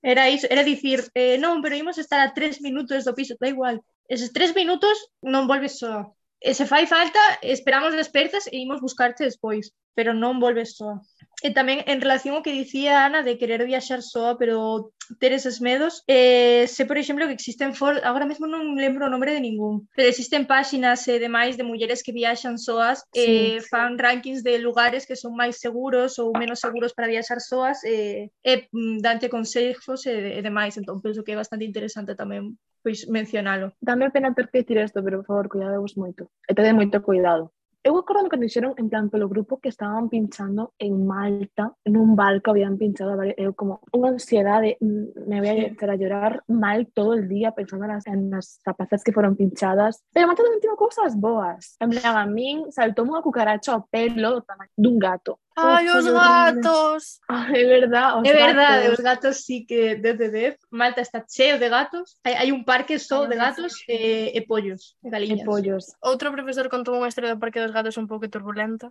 [0.00, 3.50] Era iso, era dicir, eh, non, pero imos estar a tres minutos do piso, da
[3.50, 3.82] igual.
[4.08, 6.14] Eses tres minutos non volves só.
[6.40, 10.96] E se fai falta, esperamos despertas e imos buscarte despois, pero non volves só.
[11.42, 15.60] e tamén en relación ao que dicía Ana de querer viaxar soa, pero ter eses
[15.60, 19.42] medos, eh, se por exemplo que existen for, agora mesmo non lembro o nome de
[19.42, 23.56] ningún, pero existen páxinas e eh, demais de mulleres que viaxan soas, sí.
[23.56, 27.82] eh, fan rankings de lugares que son máis seguros ou menos seguros para viaxar soas,
[27.82, 28.70] eh, e
[29.02, 33.72] dante consejos eh, e, e demais, entón penso que é bastante interesante tamén pois mencionalo.
[33.80, 36.30] Dame pena ter que dicir isto, pero por favor, cuidadevos moito.
[36.48, 37.52] E tede moito cuidado.
[37.82, 41.96] yo recuerdo cuando hicieron, en plan, por los grupos que estaban pinchando en Malta, en
[41.96, 43.18] un barco habían pinchado
[43.56, 47.52] como una ansiedad de mm, me voy a, hacer a llorar mal todo el día
[47.52, 50.02] pensando en las, en las que fueron pinchadas.
[50.12, 51.76] Pero más también tengo cosas boas.
[51.80, 54.44] En plan, a mí saltó una cucaracha a pelo
[54.76, 55.40] de un gato.
[55.56, 57.20] Ai, os gatos!
[57.28, 58.98] É verdade, os É verdade, gatos.
[58.98, 60.58] os gatos sí que desde 10.
[60.70, 62.18] Malta está cheo de gatos.
[62.24, 65.40] Hai, hai un parque só de gatos e, eh, e pollos, e galiñas.
[65.40, 65.84] E pollos.
[66.00, 68.88] Outro profesor contou unha historia do parque dos gatos un pouco turbulenta.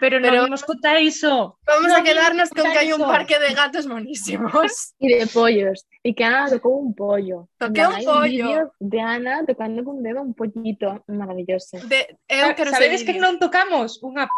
[0.00, 0.48] Pero non Pero...
[0.48, 1.60] imos contar iso.
[1.68, 4.96] Vamos no a quedarnos con que hai un parque de gatos monísimos.
[5.04, 5.84] E de pollos.
[6.00, 7.48] E que Ana tocó un pollo.
[7.60, 8.72] Toqué un pollo.
[8.80, 11.76] Un de Ana tocando con dedo un pollito maravilloso.
[11.84, 12.16] De...
[12.28, 14.00] Eu quero Sabedes que non tocamos?
[14.00, 14.32] Unha p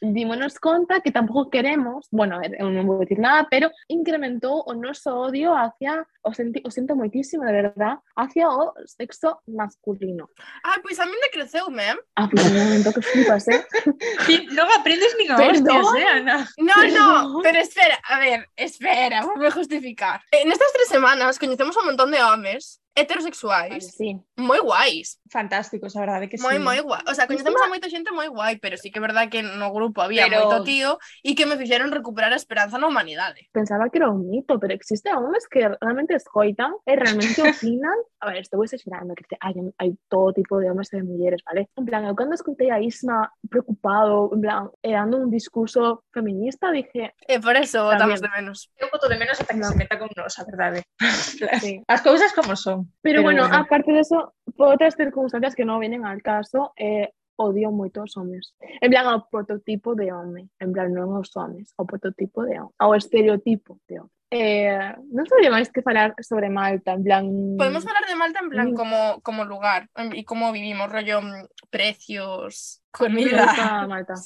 [0.00, 5.08] Dímonos conta que tampouco queremos, bueno, eu non vou dicir nada, pero incrementou o noso
[5.08, 10.28] odio hacia, o, senti, o sinto moitísimo, de verdad, hacia o sexo masculino.
[10.60, 11.96] Ai, pois a min decreceume, eh?
[12.12, 13.64] Ah, pues, un momento que flipas, eh?
[14.28, 16.44] Ti non aprendes nin a hostias, eh, Ana?
[16.60, 17.08] No, no,
[17.40, 20.20] pero espera, a ver, espera, vou justificar.
[20.28, 24.16] En estas tres semanas coñecemos un montón de homes heterosexuais sí.
[24.40, 26.62] moi guais, Fantásticos, a verdade que moi sí.
[26.62, 27.02] moi guai.
[27.06, 29.68] O sea, coñecemos a moita xente moi guai, pero sí que é verdad que no
[29.70, 33.46] grupo había Pero- moito tío e que me fixeron recuperar a esperanza na humanidade.
[33.52, 37.38] Pensaba que era un mito, pero existe hombres que realmente escoitan e realmente
[37.76, 37.94] opinan.
[38.18, 41.44] A ver, estou exagerando, que te- hai, hai todo tipo de hombres e de mulleres,
[41.44, 41.68] vale?
[41.76, 46.72] En plan, eu cando escutei a Isma preocupado, en plan, e dando un discurso feminista,
[46.72, 48.72] dije, E por eso votamos de menos.
[48.80, 49.68] Eu boto de menos ata que No.
[49.68, 50.80] se meta con nos, a verdade.
[51.60, 51.82] sí.
[51.86, 52.85] As cousas como son.
[53.02, 56.72] Pero, Pero bueno, bueno, aparte de eso, por outras circunstancias que non vienen al caso,
[56.76, 58.56] eh, odio moito os homes.
[58.80, 60.48] En plan, ao prototipo de home.
[60.58, 62.72] En plan, non aos homes, ao prototipo de home.
[62.80, 64.12] Ao estereotipo de home.
[64.26, 67.24] Eh, non sabía máis que falar sobre Malta, en plan...
[67.54, 68.74] Podemos falar de Malta en plan mm.
[68.74, 71.22] como, como lugar e como vivimos, rollo
[71.70, 73.86] precios, comida...
[73.86, 74.18] Malta,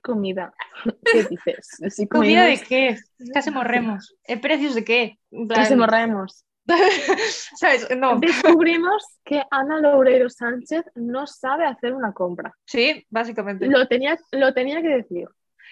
[0.00, 0.54] comida.
[1.04, 1.76] Que dices?
[1.92, 2.96] Si comida de que?
[3.36, 4.16] Case morremos.
[4.24, 5.20] E ¿Eh, precios de que?
[5.52, 6.48] Case morremos.
[7.56, 8.18] sabes, no.
[8.18, 12.54] Descubrimos que Ana Loureiro Sánchez no sabe hacer una compra.
[12.64, 13.66] Sí, básicamente.
[13.66, 15.28] Lo tenía, lo tenía que decir.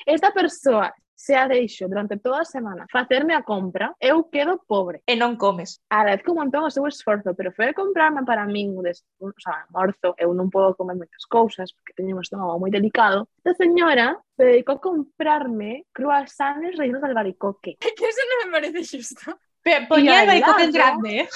[0.07, 5.03] Esta persoa se ha deixo durante toda a semana facerme a compra, eu quedo pobre.
[5.07, 5.79] E non comes.
[5.89, 9.07] Agradezco un montón o seu esforzo, pero foi a comprarme para min un, des...
[9.23, 13.31] o sea, morzo, eu non podo comer moitas cousas porque teño un estómago moi delicado.
[13.39, 17.79] Esta señora se dedicou a comprarme croissants reinos de albaricoque.
[17.79, 19.39] Que eso non me parece xusto.
[19.62, 21.29] Pe- Y Poñía al el baricoque en grande, eh?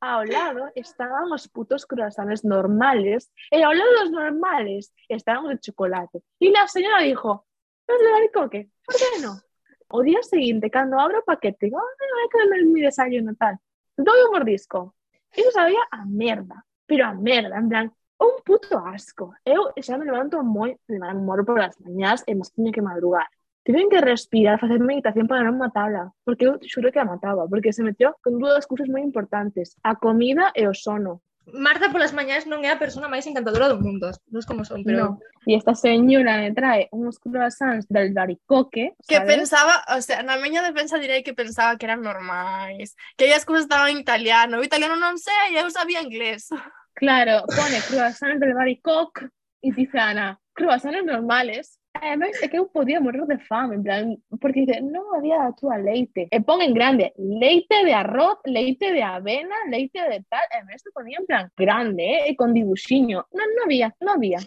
[0.00, 6.20] Ao lado estaban os putos croissants normales e ao lado dos normales estaban de chocolate.
[6.38, 7.46] E la señora dijo,
[7.88, 9.40] los de albaricoque, por que no?
[9.88, 13.56] O día seguinte, cando abro paquete, digo, "Ay, vai comer mi desayuno tal.
[13.96, 14.94] Doi un mordisco.
[15.34, 17.86] Iso sabía a merda, pero a merda, en plan,
[18.18, 19.32] un puto asco.
[19.44, 23.28] Eu xa me levanto moi, me moro por as mañás e máis tiño que madrugar.
[23.66, 27.74] tiven que respirar, facer meditación para non matala, porque eu xuro que a mataba, porque
[27.74, 31.18] se metió con dúas cousas moi importantes, a comida e o sono.
[31.50, 35.18] Marta polas mañás non é a persona máis encantadora do mundo, non como son, pero...
[35.18, 35.22] No.
[35.46, 39.10] E esta señora me trae uns croissants del baricoque, ¿sabes?
[39.10, 43.42] Que pensaba, o sea, na miña defensa direi que pensaba que eran normais, que as
[43.42, 46.50] cousas estaban en italiano, o italiano non sei, eu sabía inglés.
[46.94, 49.26] Claro, pone croissants del baricoque,
[49.62, 54.02] e dice Ana, croissants normales, Además, é que eu podía morrer de fame, en plan,
[54.40, 56.28] porque dice, non había túa leite.
[56.28, 60.44] E pon en grande, leite de arroz, leite de avena, leite de tal.
[60.52, 63.26] E me isto ponía en plan grande, eh, con dibuxiño.
[63.32, 64.40] Non, non había, non había.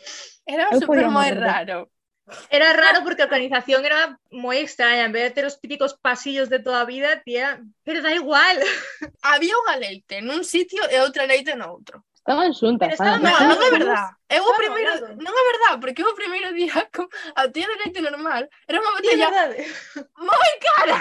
[0.45, 1.39] Era moi morrer.
[1.39, 1.89] raro.
[2.49, 5.05] Era raro porque a organización era moi extraña.
[5.05, 8.57] En vez de ter os típicos pasillos de toda vida, tía, pero da igual.
[9.25, 12.05] Había unha leite nun sitio e outra leite no outro.
[12.19, 12.93] Estaban xuntas.
[12.93, 14.05] Pero estaba, no, non é verdad.
[14.27, 18.43] Eu o primeiro, non é verdad, porque o primeiro día a tía de leite normal
[18.67, 19.27] era unha botella
[20.19, 20.99] moi cara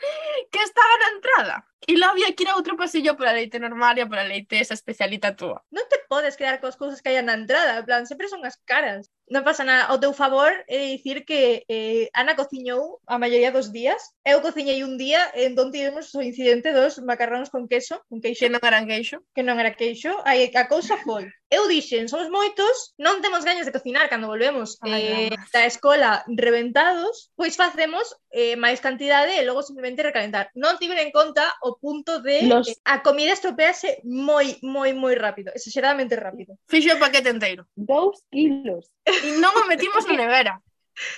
[0.52, 1.56] que estaba na entrada.
[1.84, 4.78] E lá había que ir a outro pasillo para leite normal e para leite esa
[4.78, 5.60] especialita túa.
[5.74, 8.56] Non te podes quedar coas cousas que hai na entrada, en plan, sempre son as
[8.64, 9.94] caras non pasa nada.
[9.94, 14.02] O teu favor é dicir que eh, Ana cociñou a maioría dos días.
[14.26, 18.42] Eu cociñei un día, entón tivemos o incidente dos macarróns con queso, con queixo.
[18.42, 19.22] Que non eran queixo.
[19.30, 20.10] Que non era queixo.
[20.26, 21.30] Aí a cousa foi.
[21.50, 25.50] Eu dixen, somos moitos, non temos gañas de cocinar cando volvemos Ai, eh, vamos.
[25.50, 30.54] da escola reventados, pois facemos eh, máis cantidade e logo simplemente recalentar.
[30.54, 32.70] Non tiven en conta o punto de Los...
[32.70, 36.54] eh, a comida estropease moi, moi, moi rápido, exageradamente rápido.
[36.70, 37.66] Fixo o paquete enteiro.
[37.74, 38.86] Dous kilos
[39.26, 40.54] e non o metimos na nevera.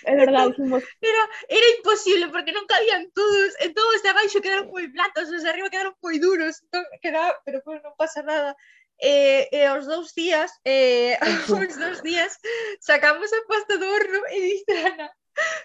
[0.05, 0.85] É verdade, somos...
[1.03, 5.43] era, era imposible porque non cabían todos, e todos de abaixo quedaron moi platos, os
[5.43, 8.55] de arriba quedaron moi duros, entón, queda, pero pues, non pasa nada.
[9.03, 11.19] Eh, eh, e, e aos dous días, eh,
[11.59, 12.39] aos dous días,
[12.79, 15.11] sacamos a pasta do horno e dixo Ana,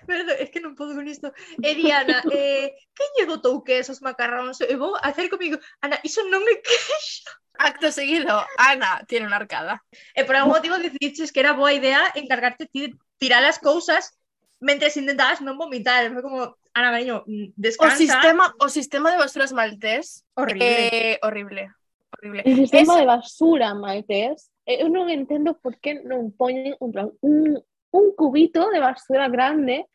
[0.07, 1.31] Perdón, es que non podo con isto.
[1.59, 4.63] E Diana, eh, quen lle botou que esos macarróns?
[4.63, 7.27] E vou a hacer comigo, Ana, iso non é queixo.
[7.57, 9.81] Acto seguido, Ana tiene unha arcada.
[10.15, 14.13] E por algún motivo decidiches que era boa idea encargarte ti de tirar as cousas
[14.61, 16.05] mentres intentabas non vomitar.
[16.13, 17.97] Foi como, Ana, cariño, O mm, descansa.
[17.97, 20.63] sistema, o sistema de basuras maltés Horrible.
[20.63, 21.73] eh, horrible.
[22.13, 22.41] Horrible.
[22.45, 26.89] el sistema de basura, Maites, eu non entendo por que non poñen un,
[27.21, 27.57] un,
[27.91, 29.85] un cubito de basura grande.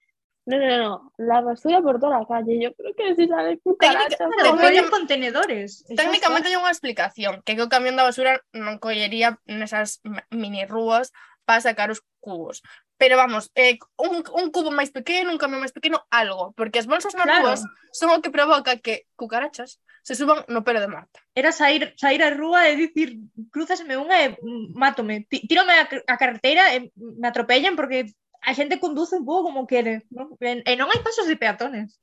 [0.44, 2.59] No, no, no, la basura por toda la calle.
[2.61, 4.18] Yo creo que si sale cucarachas.
[4.18, 5.85] Técnica- Claro, Técnica- poñen contenedores.
[5.87, 11.14] Técnicamente hai unha explicación que o camión da basura non collería nesas m- mini rúas
[11.46, 12.59] para sacar os cubos.
[12.98, 16.50] Pero vamos, eh, un, un cubo máis pequeno, un camión máis pequeno, algo.
[16.59, 17.46] Porque as bolsas nas Claro.
[17.55, 17.62] rúas
[17.94, 21.21] son o que provoca que cucarachas se suban no pelo de Marta.
[21.35, 23.23] Era sair, sair a rúa e dicir,
[23.55, 24.27] cruzasme unha e
[24.75, 28.11] mátome, tírome a, a carretera e me atropellan porque
[28.43, 30.35] a xente conduce un pouco como quere, non?
[30.43, 31.97] E, e non hai pasos de peatones.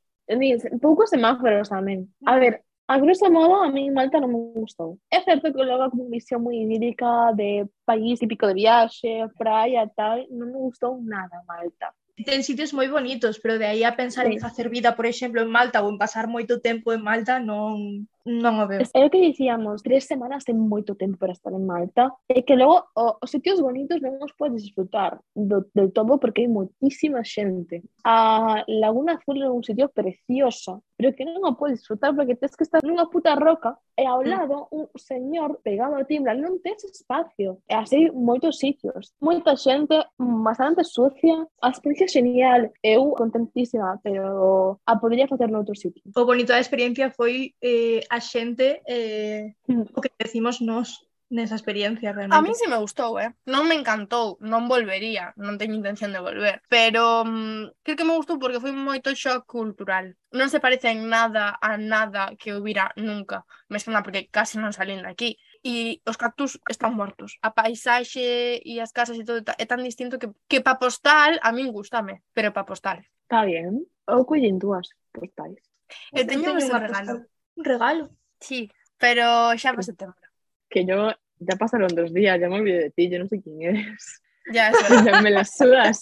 [0.80, 2.08] Poucos semáforos tamén.
[2.24, 4.98] A ver, A grosso modo, a mí Malta non me gustou.
[5.14, 10.26] É certo que logo como visión moi idílica de país típico de viaxe, praia, tal,
[10.34, 11.94] non me gustou nada Malta
[12.26, 14.36] ten sitios moi bonitos, pero de aí a pensar sí.
[14.36, 18.08] en facer vida, por exemplo, en Malta ou en pasar moito tempo en Malta non
[18.30, 18.86] non o veo.
[18.94, 22.54] É o que dicíamos, tres semanas ten moito tempo para estar en Malta, e que
[22.54, 27.26] logo o, os sitios bonitos non os podes disfrutar do, del todo porque hai moitísima
[27.26, 27.82] xente.
[28.06, 32.54] A Laguna Azul é un sitio precioso, pero que non o podes disfrutar porque tens
[32.54, 34.78] que estar nunha puta roca e ao lado mm.
[34.78, 37.58] un señor pegado a timbra, non tens espacio.
[37.66, 44.94] E así moitos sitios, moita xente bastante sucia, a experiencia genial, eu contentísima, pero ah,
[44.94, 46.04] a podería facer noutro sitio.
[46.14, 49.96] O bonito da experiencia foi eh, a a xente eh, mm.
[49.96, 52.36] o que decimos nós nesa experiencia realmente.
[52.38, 53.32] A mí se me gustou, eh?
[53.46, 58.18] Non me encantou, non volvería, non teño intención de volver, pero mm, creo que me
[58.18, 60.18] gustou porque foi moito shock cultural.
[60.34, 64.74] Non se parece en nada a nada que hubiera nunca, Me na porque casi non
[64.74, 67.38] salín de aquí e os cactus están mortos.
[67.46, 71.54] A paisaxe e as casas e todo é tan distinto que, que pa postal a
[71.54, 73.06] min gustame, pero pa postal.
[73.30, 73.86] Está bien.
[74.10, 75.62] Ou collín dúas postais.
[76.10, 77.14] Eu teño, teño un regalo.
[77.22, 78.10] Postal un regalo.
[78.40, 80.26] Sí, pero xa para setembro.
[80.70, 83.62] Que yo, ya pasaron dos días, ya me olvidé de ti, yo no sei quen
[83.62, 84.24] eres.
[84.52, 85.06] Ya, eso.
[85.06, 86.00] ya me las sudas.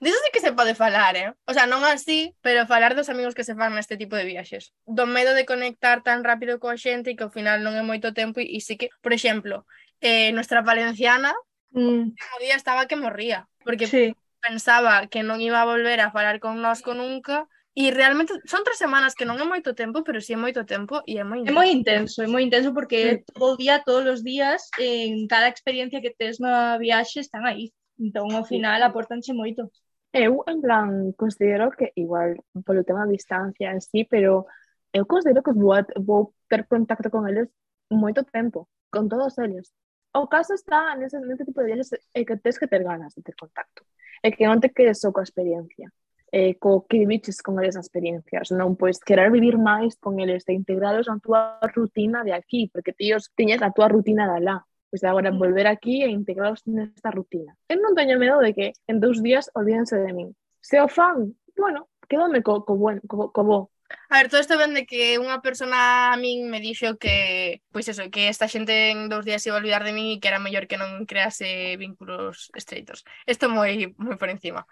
[0.00, 1.32] Eso sí que se pode falar, eh?
[1.44, 4.72] O sea, non así, pero falar dos amigos que se fan neste tipo de viaxes.
[4.88, 8.16] Do medo de conectar tan rápido coa xente e que ao final non é moito
[8.16, 9.68] tempo e, e sí que, por exemplo,
[10.00, 11.36] eh, nuestra valenciana
[11.70, 12.16] mm.
[12.16, 14.16] o día estaba que morría, porque sí.
[14.42, 18.76] pensaba que non iba a volver a falar con nosco nunca E realmente son tres
[18.76, 21.40] semanas que non é moito tempo, pero si sí é moito tempo e é moi
[21.40, 21.56] intenso.
[21.56, 25.48] É moi intenso, é moi intenso porque todo o día, todos os días, en cada
[25.48, 27.72] experiencia que tes na viaxe están aí.
[27.96, 29.72] Entón, ao final, aportanche moito.
[30.12, 34.44] Eu, en plan, considero que igual polo tema da distancia en sí, pero
[34.92, 37.48] eu considero que vou, vou ter contacto con eles
[37.88, 39.72] moito tempo, con todos eles.
[40.12, 43.16] O caso está nese, nese tipo de viaxes é eh, que tens que ter ganas
[43.16, 43.80] de ter contacto,
[44.20, 45.88] é que non te quedes só coa experiencia
[46.32, 50.56] eh, co que viviches con esas experiencias, non pois querer vivir máis con eles e
[50.56, 54.56] integralos na túa rutina de aquí, porque tíos tiñes a túa rutina de alá,
[54.88, 55.38] pois agora mm.
[55.38, 57.52] volver aquí e integralos nesta rutina.
[57.68, 60.32] Eu non teño medo de que en dous días olvídense de min.
[60.64, 63.60] Se o fan, bueno, quedome co, co, buen, co, co bo,
[64.08, 67.88] A ver, todo isto ven de que unha persona a min me dixo que, pois
[67.88, 70.40] eso, que esta xente en dous días iba a olvidar de min e que era
[70.40, 73.04] mellor que non crease vínculos estreitos.
[73.28, 74.68] Isto moi moi por encima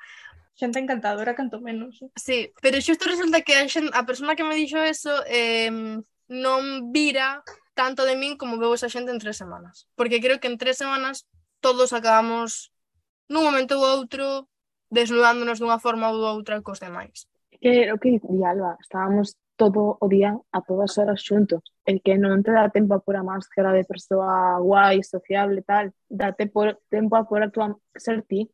[0.60, 2.04] xente encantadora canto menos.
[2.20, 5.72] Sí, pero xusto resulta que a, xente, a persona que me dixo eso eh,
[6.28, 7.40] non vira
[7.72, 9.88] tanto de min como veo esa xente en tres semanas.
[9.96, 11.24] Porque creo que en tres semanas
[11.64, 12.76] todos acabamos
[13.32, 14.52] nun momento ou outro
[14.92, 17.24] desnudándonos dunha forma ou outra cos demais.
[17.56, 21.64] Que o que di Alba, estábamos todo o día a todas horas xuntos.
[21.88, 25.66] El que non te dá tempo a pôr a máscara de persoa guai, sociable e
[25.66, 28.48] tal, date por tempo a pôr a tua ser ti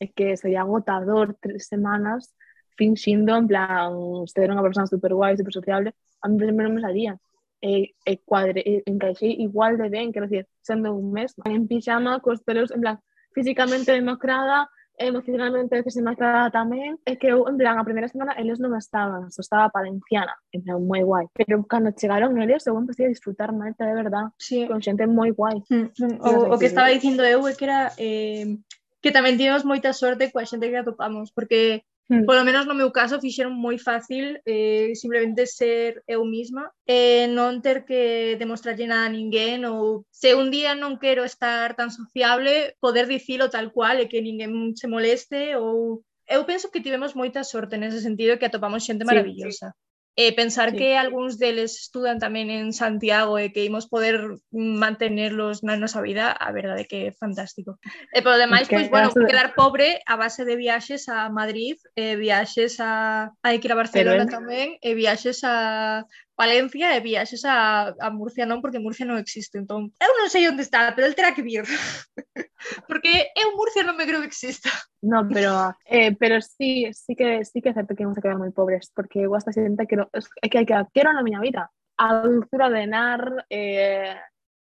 [0.00, 2.34] é que sería agotador tres semanas
[2.80, 3.92] finxindo, en plan,
[4.24, 5.92] ser unha persona super guai, super sociable,
[6.24, 7.20] a mí primeiro me salía.
[7.60, 11.68] E, e cuadre, eh, e, encaixei igual de ben, quero decir, sendo un mes, en
[11.68, 12.96] pijama, cos pelos, en plan,
[13.36, 14.64] físicamente demacrada,
[14.96, 18.72] emocionalmente a se demacrada tamén, é que eu, en plan, a primeira semana eles non
[18.72, 21.28] estaban, só estaba palenciana, en plan, moi guai.
[21.36, 24.64] Pero cando chegaron eles, eu empecé a disfrutar malta de verdad, sí.
[24.64, 25.60] con xente moi guai.
[25.68, 25.92] Mm.
[26.00, 27.92] mm o, o que estaba dicindo eu é que era...
[28.00, 28.56] Eh
[29.02, 32.24] que tamén tivemos moita sorte coa xente que atopamos, porque mm.
[32.28, 37.26] polo menos no meu caso fixeron moi fácil eh, simplemente ser eu misma e eh,
[37.30, 41.88] non ter que demostrarlle nada a ninguén ou se un día non quero estar tan
[41.88, 47.16] sociable, poder dicilo tal cual e que ninguén se moleste ou eu penso que tivemos
[47.16, 49.72] moita sorte nese sentido que atopamos xente maravillosa.
[49.72, 49.89] Sí, sí.
[50.18, 50.76] E pensar Sí.
[50.76, 56.34] que algúns deles estudan tamén en Santiago e que imos poder mantenerlos na nosa vida,
[56.34, 57.78] a verdade que é fantástico.
[58.12, 62.18] E polo demais, pois, bueno, de- quedar pobre a base de viaxes a Madrid, e
[62.18, 63.30] viaxes a...
[63.40, 64.36] Hai que ir a Barcelona Teruel.
[64.36, 66.02] tamén, e viaxes a
[66.40, 70.48] Valencia e viaxes a, a Murcia non, porque Murcia non existe, entón eu non sei
[70.48, 71.68] onde está, pero el terá que vir.
[72.88, 74.72] porque eu Murcia non me creo que exista.
[75.04, 78.48] No, pero, eh, pero sí, sí que sí que certo que vamos a quedar moi
[78.56, 80.08] pobres, porque eu hasta xente quero,
[80.40, 81.68] é que que quero na miña vida.
[82.00, 84.16] A dulzura de Nar, eh,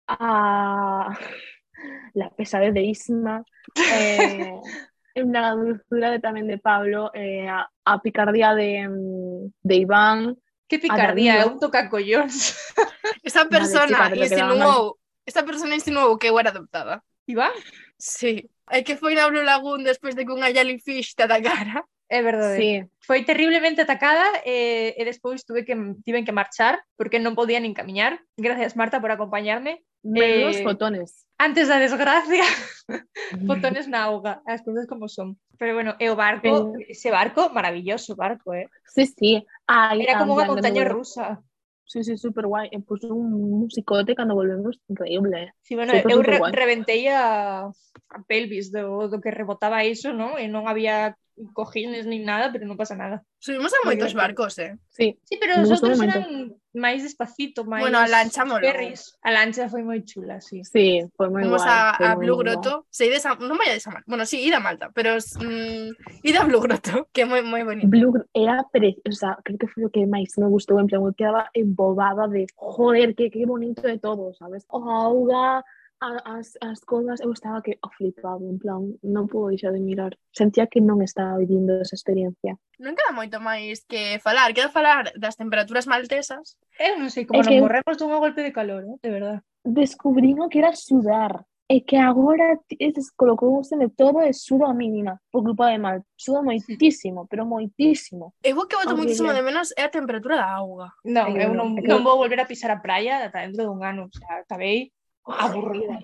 [0.06, 1.10] a
[2.14, 3.42] la pesadez de Isma,
[3.74, 4.62] eh,
[5.16, 10.38] la dulzura de, tamén de Pablo, eh, a, a picardía de, mm, de Iván,
[10.74, 12.58] Que picardía, é un tocacollóns.
[13.22, 16.98] Esta persona Madre, chica, insinuou, esta persona insinuou que eu era adoptada.
[17.30, 17.54] Iba?
[18.02, 18.50] Sí.
[18.74, 21.86] É que foi na Blue Lagoon despois de que unha jellyfish te atacara.
[22.10, 22.58] É verdade.
[22.58, 22.72] Sí.
[23.06, 27.78] Foi terriblemente atacada e, e despois tuve que tiven que marchar porque non podía nin
[27.78, 28.18] camiñar.
[28.34, 29.86] Gracias, Marta, por acompañarme.
[30.02, 31.24] Menos eh, fotones.
[31.38, 32.44] Antes da desgracia,
[33.48, 34.42] fotones na auga.
[34.50, 35.38] As cousas como son.
[35.62, 38.68] Pero bueno, e o barco, ese barco, maravilloso barco, eh?
[38.90, 39.32] Sí, sí.
[40.04, 41.26] Era como plan, montaña rusa.
[41.86, 42.68] Sí, sí, super guai.
[42.76, 43.30] E puso un
[43.62, 45.54] musicote cando volvemos, increíble.
[45.62, 46.54] Sí, bueno, Super, eu re guai.
[46.60, 47.64] reventei a,
[48.10, 50.36] a pelvis do, do que rebotaba iso, non?
[50.38, 51.16] E non había
[51.54, 53.24] cojines ni nada, pero no pasa nada.
[53.40, 54.78] Subimos a muchos barcos, eh.
[54.90, 58.68] Sí, sí pero los otros eran más despacito, más Bueno, a lancha moló.
[59.22, 60.64] A lancha fue muy chula, sí.
[60.64, 62.38] Sí, fue muy Fuimos guay, a, a Blue.
[62.38, 62.88] Grotto.
[62.90, 63.38] Sí, de San...
[63.40, 65.92] no me vaya de San Bueno, sí, ida a Malta, pero mmm,
[66.24, 67.88] ida a Blue Grotto, que muy, muy bonito.
[67.88, 71.02] Blue era preciosa, o sea, creo que fue lo que más me gustó, en plan,
[71.16, 74.66] quedaba embobada de, joder, qué, qué bonito de todo, ¿sabes?
[74.70, 75.64] Auga, oh,
[76.26, 80.14] as, as curvas eu estaba que o flipaba, en plan, non pudo deixar de mirar.
[80.36, 82.60] Sentía que non estaba vivindo esa experiencia.
[82.78, 86.60] Non queda moito máis que falar, queda falar das temperaturas maltesas.
[86.76, 87.64] Eu non sei como é non que...
[87.64, 88.98] morremos dun golpe de calor, eh?
[89.00, 89.38] de verdad.
[89.64, 95.44] o que era sudar E que agora descolocouse de todo e sudo a mínima por
[95.44, 96.04] culpa de mal.
[96.16, 98.36] Sudo moitísimo, pero moitísimo.
[98.44, 100.92] Eu vou que boto moitísimo de menos é a temperatura da auga.
[101.06, 104.12] Non, eu non, non vou volver a pisar a praia ata dentro dun ano.
[104.12, 104.92] O sea, acabei
[105.26, 106.00] aburrida.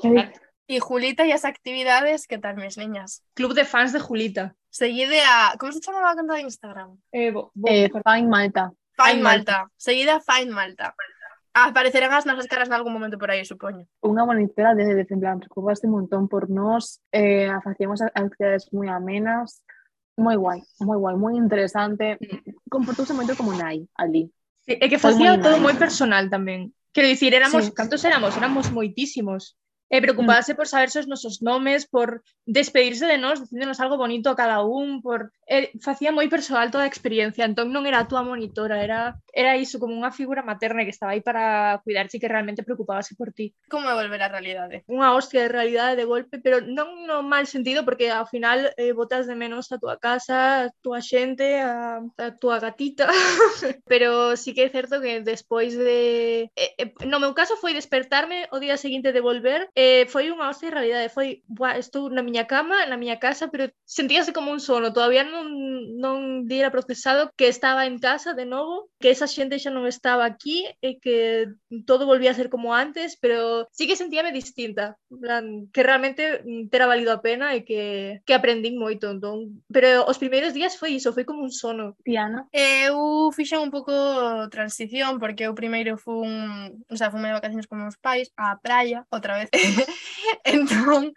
[0.67, 3.23] Y Julita y las actividades, ¿qué tal, mis niñas?
[3.33, 4.55] Club de fans de Julita.
[4.69, 5.57] Seguida a.
[5.57, 6.97] ¿Cómo se llama la cuenta de Instagram?
[7.11, 8.71] Eh, bo, bo, eh, Find Malta.
[8.93, 9.51] Find, Malta.
[9.51, 9.71] Malta.
[9.77, 10.93] Seguida a Find Malta.
[11.53, 13.87] Aparecerán las nuestras caras en algún momento por ahí, supongo.
[14.01, 18.87] Una bonita desde de en plan, un este montón por nos, eh, hacíamos actividades muy
[18.87, 19.63] amenas,
[20.15, 22.17] muy guay, muy guay, muy interesante.
[22.21, 22.69] Mm.
[22.69, 24.31] Comportóse moito como nai ali.
[24.67, 26.69] Sí, que facía todo moi personal tamén.
[26.91, 27.71] Quiero decir, éramos, sí.
[27.75, 28.35] ¿cuántos éramos?
[28.37, 29.57] Éramos muitísimos.
[29.89, 30.57] Eh, e preocupase mm.
[30.57, 35.01] por saber os nosos nomes, por despedirse de nós, dicíndonos algo bonito a cada un,
[35.01, 39.17] por eh, facía moi persoal toda a experiencia, entón non era a túa monitora, era
[39.33, 43.17] era iso como unha figura materna que estaba aí para cuidarse e que realmente preocupábase
[43.17, 43.53] por ti.
[43.69, 44.85] Como é volver á realidade?
[44.85, 48.93] Unha hostia de realidade de golpe, pero non no mal sentido porque ao final eh,
[48.93, 53.09] botas de menos a túa casa, a túa xente, a, a túa gatita,
[53.89, 58.45] pero sí que é certo que despois de eh, eh, no meu caso foi despertarme
[58.53, 62.19] o día seguinte de volver eh, foi unha hostia de realidade, foi, buah, estou na
[62.19, 65.47] miña cama, na miña casa, pero sentíase como un sono, todavía non,
[65.95, 70.27] non dira procesado que estaba en casa de novo, que esa xente xa non estaba
[70.27, 71.47] aquí, e que
[71.87, 76.67] todo volvía a ser como antes, pero sí que sentíame distinta, plan, que realmente mm,
[76.67, 80.99] tera valido a pena e que, que aprendín moito, entón, pero os primeiros días foi
[80.99, 81.95] iso, foi como un sono.
[82.03, 82.51] Tiana?
[82.51, 83.95] Eh, eu fixen un pouco
[84.51, 89.07] transición, porque eu primeiro fun, o sea, fun de vacacións con meus pais, á praia,
[89.07, 89.47] outra vez,
[90.43, 91.13] entón,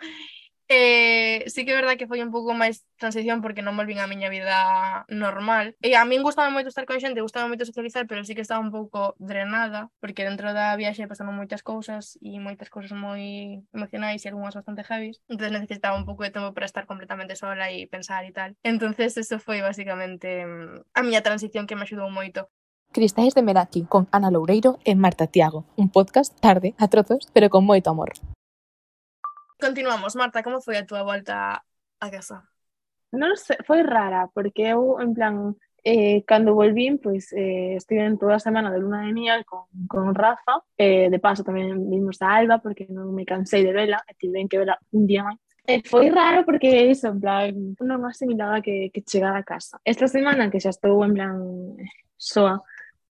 [0.74, 4.08] eh, sí que é verdad que foi un pouco máis transición porque non volvín a
[4.08, 5.76] miña vida normal.
[5.84, 8.64] E a min gustaba moito estar con xente, gustaba moito socializar, pero sí que estaba
[8.64, 14.24] un pouco drenada, porque dentro da viaxe pasaron moitas cousas e moitas cousas moi emocionais
[14.24, 15.12] e algunhas bastante heavy.
[15.28, 18.56] Entonces necesitaba un pouco de tempo para estar completamente sola e pensar e tal.
[18.64, 22.48] Entonces eso foi basicamente mm, a miña transición que me axudou moito.
[22.96, 27.48] Cristais de Meraki con Ana Loureiro e Marta Tiago, un podcast tarde, a trozos, pero
[27.48, 28.12] con moito amor.
[29.62, 31.62] Continuamos, Marta, como foi a túa volta
[32.02, 32.42] a casa?
[33.14, 35.54] Non sei, foi rara, porque eu, en plan,
[35.86, 39.70] eh, cando volvín, pois, eh, eh, en toda a semana de luna de miel con,
[39.86, 44.02] con Rafa, eh, de paso tamén vimos a Alba, porque non me cansei de vela,
[44.10, 45.38] e tiven que vela un día máis.
[45.62, 49.78] E eh, foi raro porque iso, en plan, non asimilaba que, que chegara a casa.
[49.86, 51.38] Esta semana que xa estou en plan
[52.18, 52.66] soa,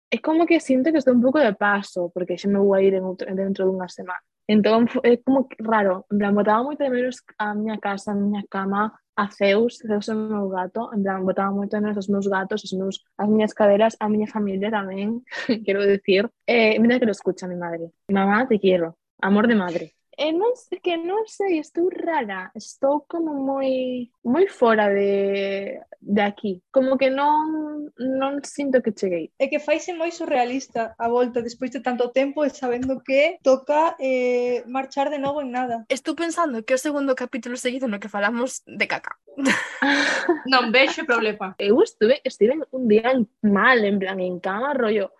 [0.09, 2.81] é como que sinto que estou un pouco de paso, porque xa me vou a
[2.81, 4.25] ir en outro, dentro dunha semana.
[4.49, 8.41] Entón, é como raro, en plan, botaba moito de menos a miña casa, a miña
[8.49, 12.09] cama, a Zeus, Zeus é o meu gato, en plan, botaba moito de menos os
[12.09, 15.21] meus gatos, os meus, as miñas caderas, a miña familia tamén,
[15.65, 16.25] quero decir.
[16.49, 17.93] Eh, mira que lo escucha mi madre.
[18.09, 18.97] Mamá, te quiero.
[19.21, 19.85] Amor de madre.
[20.17, 26.21] E non sei, que non sei, estou rara, estou como moi moi fora de, de
[26.25, 29.31] aquí, como que non non sinto que cheguei.
[29.39, 33.95] É que faise moi surrealista a volta despois de tanto tempo e sabendo que toca
[33.99, 35.85] eh, marchar de novo en nada.
[35.89, 39.17] Estou pensando que o segundo capítulo seguido no que falamos de caca.
[40.51, 41.55] non vexo problema.
[41.57, 45.15] Eu estuve, estive un día mal, en plan, en cama, rollo,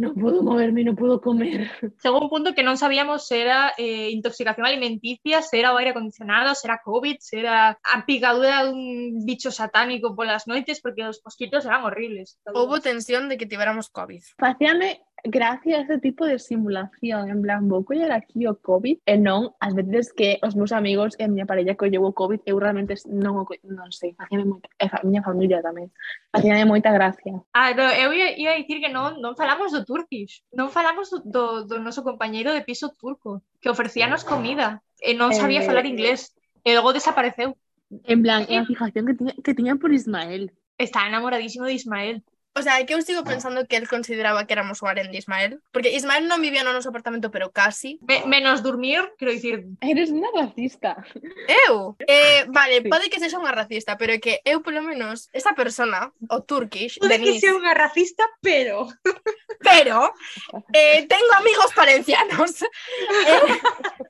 [0.00, 1.68] non podo moverme, non podo comer.
[2.00, 5.92] Chegou un punto que non sabíamos se era eh, intoxicación alimenticia, se era o aire
[5.92, 11.20] acondicionado, se era COVID, se era a picadura dun bicho satánico polas noites, porque os
[11.20, 11.99] mosquitos eran horribles
[12.54, 14.22] Houbo tensión de que tivéramos COVID.
[14.38, 19.14] Facíame gracia a ese tipo de simulación, en plan, vou coller aquí o COVID eh,
[19.14, 22.40] e non as veces que os meus amigos e a miña parella colleu o COVID,
[22.48, 23.52] eu realmente non, o co...
[23.68, 25.92] non sei, facíame moita, eh, e a miña familia tamén,
[26.32, 27.36] facíame moita gracia.
[27.52, 31.20] Ah, no, eu ia, ia dicir que non, non falamos do Turkish, non falamos do,
[31.20, 35.68] do, do noso compañeiro de piso turco, que ofrecíanos comida eh, e non sabía eh...
[35.68, 36.32] falar inglés,
[36.64, 37.56] e logo desapareceu.
[38.06, 40.54] En plan, a fijación que tiña, que tiña por Ismael.
[40.86, 42.24] Está enamoradísimo de Ismael.
[42.54, 45.62] O sea, que eu sigo pensando que el consideraba que éramos o harén de Ismael.
[45.70, 48.02] Porque Ismael non vivía no noso apartamento, pero casi.
[48.02, 49.70] Me menos dormir, quero dicir...
[49.78, 50.98] Eres unha racista.
[51.46, 51.94] Eu?
[52.10, 52.90] Eh, vale, sí.
[52.90, 57.22] pode que sexa unha racista, pero que eu, polo menos, esa persona, o Turkish, Pode
[57.22, 58.90] Denise, que sea unha racista, pero...
[59.62, 60.10] Pero,
[60.74, 62.66] eh, tengo amigos palencianos.
[62.66, 63.54] Eh,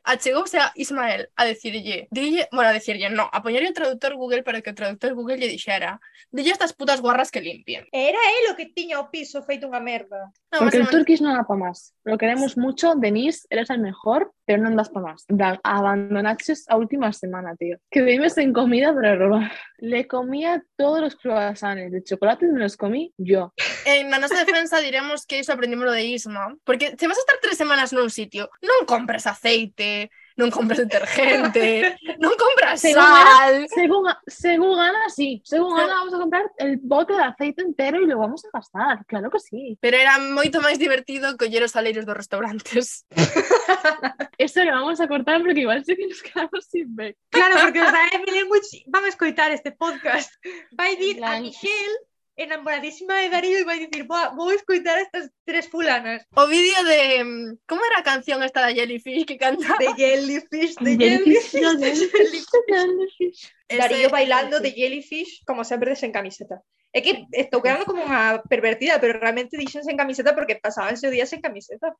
[0.09, 2.09] achegouse a Ismael a decirlle...
[2.09, 5.37] Dille, bueno, a decirlle, no, a poñerlle o traductor Google para que o traductor Google
[5.37, 7.87] lle dixera dille estas putas guarras que limpien.
[7.93, 10.31] Era el o que tiña o piso feito unha merda.
[10.55, 11.93] No, Porque el básicamente- Turkish non da pa más.
[12.07, 15.27] Lo queremos mucho, Denise, eres el mejor, pero non das pa más.
[15.27, 17.79] En plan, abandonaches a última semana, tío.
[17.91, 19.51] Que vives en comida para robar.
[19.79, 23.53] Le comía todos los croissants de chocolate, me los comí yo.
[23.85, 27.37] En na nosa defensa diremos que iso aprendimos de Isma, porque se vas a estar
[27.43, 30.11] tres semanas nun sitio, non compres aceite,
[30.41, 33.55] non compres detergente, non compras Según sal.
[33.69, 35.43] Según, según Ana, sí.
[35.45, 39.05] Según Ana, vamos a comprar el bote de aceite entero y lo vamos a gastar.
[39.05, 39.77] Claro que sí.
[39.81, 43.05] Pero era moito máis divertido coller os saleiros dos restaurantes.
[44.41, 47.17] Eso lo vamos a cortar porque igual sí que nos quedamos sin ver.
[47.29, 50.33] Claro, porque os da Emily Language van a escoitar este podcast.
[50.73, 52.10] Vai dir a Michelle
[52.41, 57.01] enamoradísima de Darío e vai dicir, "Boa, vou escoitar estas tres fulanas O vídeo de...
[57.25, 59.77] mm, Como era a canción esta da Jellyfish que canta?
[59.79, 63.39] de Jellyfish, de Jellyfish, Jellyfish, de Jellyfish.
[63.69, 66.57] Darío bailando de Jellyfish, como sempre sen camiseta.
[66.93, 71.15] É que estou quedando como unha pervertida, pero realmente dixen sen camiseta porque pasábanse o
[71.15, 71.95] día sen camiseta.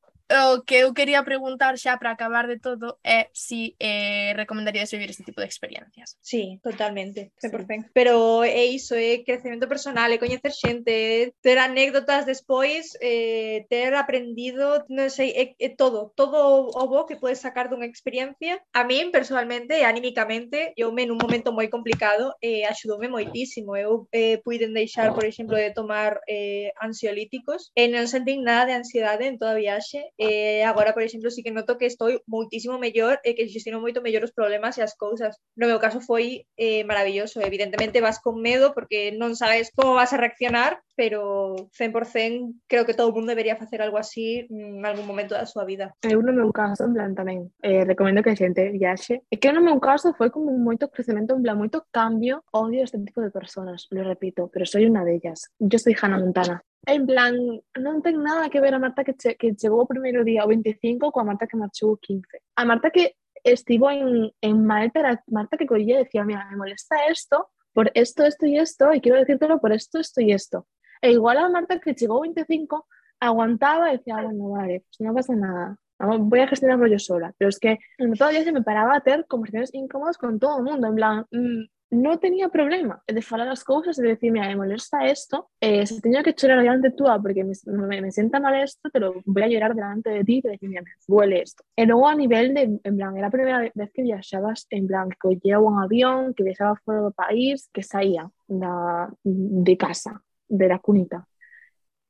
[0.51, 5.15] O que eu quería preguntar xa para acabar de todo é si eh, recomendarías vivir
[5.15, 6.19] este tipo de experiencias.
[6.19, 7.87] Sí, totalmente, 100%.
[7.87, 7.91] Sí.
[7.95, 13.67] Pero eh, é iso, é eh, crecemento personal, é coñecer xente, ter anécdotas despois, eh,
[13.71, 18.59] ter aprendido, non sei, é, é todo, todo o bo que podes sacar dunha experiencia.
[18.75, 24.43] A min, personalmente, anímicamente, eu me nun momento moi complicado, eh, axudoume moitísimo, eu eh,
[24.43, 29.37] puiden deixar, por exemplo, de tomar eh, ansiolíticos e non sentín nada de ansiedade en
[29.37, 30.11] toda a viaxe.
[30.17, 34.01] E agora, por exemplo, sí que noto que estou moitísimo mellor e que xestiono moito
[34.01, 35.37] mellor os problemas e as cousas.
[35.55, 37.45] No meu caso foi eh, maravilloso.
[37.45, 42.95] Evidentemente vas con medo porque non sabes como vas a reaccionar, pero 100% creo que
[42.95, 45.97] todo o mundo debería facer algo así en algún momento da súa vida.
[46.05, 49.25] Eu no meu caso, en plan, tamén, eh, recomendo que a xente viaxe.
[49.33, 53.01] E que no meu caso foi como moito crecemento, en plan, moito cambio, odio este
[53.01, 55.51] tipo de personas, lo repito, pero soy una de ellas.
[55.59, 56.63] Yo soy Hannah Montana.
[56.87, 57.37] En plan,
[57.77, 61.13] non ten nada que ver a Marta que, que chegou o primeiro día o 25
[61.13, 62.41] coa Marta que marchou o 15.
[62.57, 67.05] A Marta que estivo en, en Malta Marta que collía e decía, mira, me molesta
[67.13, 70.67] esto, por esto, esto y esto, y quiero decírtelo por esto, esto y esto.
[71.03, 72.87] E igual a Marta que o 25
[73.21, 75.77] aguantaba y decía, bueno, vale, pues no pasa nada.
[76.01, 77.35] Voy a gestionarlo yo sola.
[77.37, 77.79] Pero es que
[78.17, 80.89] todavía se me paraba a tener conversaciones incómodas con todo el mundo.
[80.89, 84.57] En plan, mmm, no tenía problema de falar as cousas e de decir, mira, me
[84.57, 88.55] molesta esto, eh, se teño que chorar delante túa porque me, me, me sienta mal
[88.55, 91.65] esto, te lo voy a llorar delante de ti y decir, mira, me duele esto.
[91.75, 95.09] E logo a nivel de, en plan, era a primeira vez que viaxabas, en plan,
[95.11, 100.79] que un avión, que viaxaba fora do país, que saía da, de casa, de la
[100.79, 101.27] cunita.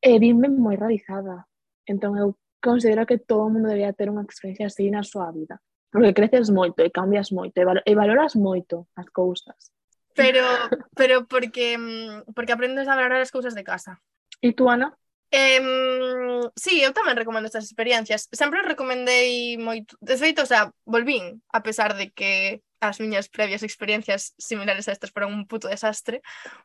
[0.01, 1.49] E vime moi realizada.
[1.89, 5.61] Entón, eu considero que todo o mundo debería ter unha experiencia así na súa vida.
[5.91, 9.75] Porque creces moito e cambias moito e, val e valoras moito as cousas.
[10.15, 10.47] Pero
[10.95, 13.99] pero porque mm, porque aprendes a valorar as cousas de casa.
[14.41, 14.95] E tú, Ana?
[15.31, 15.63] Eh,
[16.59, 18.27] sí, eu tamén recomendo estas experiencias.
[18.35, 19.95] Sempre recomendei moito...
[20.03, 24.93] De feito, o sea, volvín, a pesar de que as miñas previas experiencias similares a
[24.93, 26.25] estas foron un puto desastre,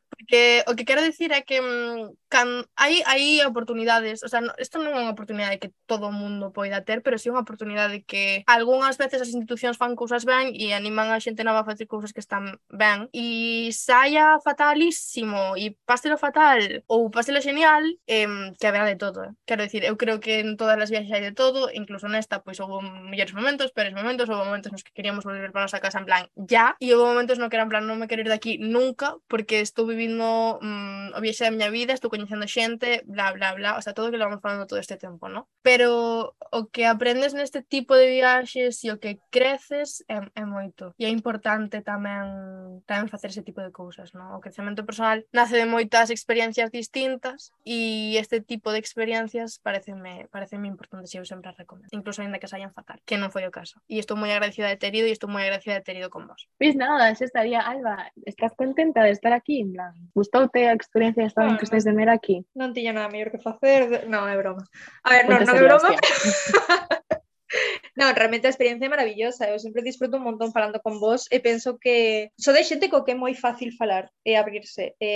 [0.09, 4.55] porque o que quero dicir é que mm, can, hai, hai oportunidades, o sea, no,
[4.55, 7.43] isto non é unha oportunidade que todo o mundo poida ter, pero si sí unha
[7.43, 11.67] oportunidade que algunhas veces as institucións fan cousas ben e animan a xente nova a
[11.67, 18.55] facer cousas que están ben, e saia fatalísimo, e pastelo fatal ou pastelo genial, eh,
[18.55, 19.31] que haberá de todo, eh.
[19.43, 22.63] quero dicir, eu creo que en todas as viaxes hai de todo, incluso nesta, pois
[22.63, 22.79] houve
[23.11, 26.07] mellores momentos, peores momentos, houve momentos nos que queríamos volver para a nosa casa en
[26.07, 28.61] plan, ya, e houve momentos no que era en plan, non me quero ir aquí
[28.61, 33.57] nunca, porque estou vivindo mm, o viaxe da miña vida, estou coñecendo xente, bla, bla,
[33.57, 35.49] bla, o sea, todo o que lo vamos falando todo este tempo, ¿no?
[35.65, 40.93] Pero o que aprendes neste tipo de viaxes e o que creces é, é moito.
[41.01, 44.37] E é importante tamén tamén facer ese tipo de cousas, ¿no?
[44.37, 50.69] O crecemento personal nace de moitas experiencias distintas e este tipo de experiencias pareceme, pareceme
[50.69, 51.89] importante e eu sempre as recomendo.
[51.91, 53.81] Incluso ainda que saian fatal, que non foi o caso.
[53.89, 56.27] E estou moi agradecida de ter ido e estou moi agradecida de ter tenido con
[56.27, 56.49] vos.
[56.59, 59.61] Pois nada, se estaría, Alba, estás contenta de estar aquí?
[59.61, 61.57] En plan, gustoute a experiencia de estar no, en ah.
[61.57, 62.43] que estáis de mera aquí?
[62.51, 64.67] Non tiña nada mellor que facer, non, é broma.
[65.07, 65.89] A ver, non, non é broma,
[67.95, 69.47] Non, realmente a experiencia é maravillosa.
[69.47, 73.07] Eu sempre disfruto un montón falando con vos e penso que so de xente co
[73.07, 75.11] que é moi fácil falar e eh, abrirse e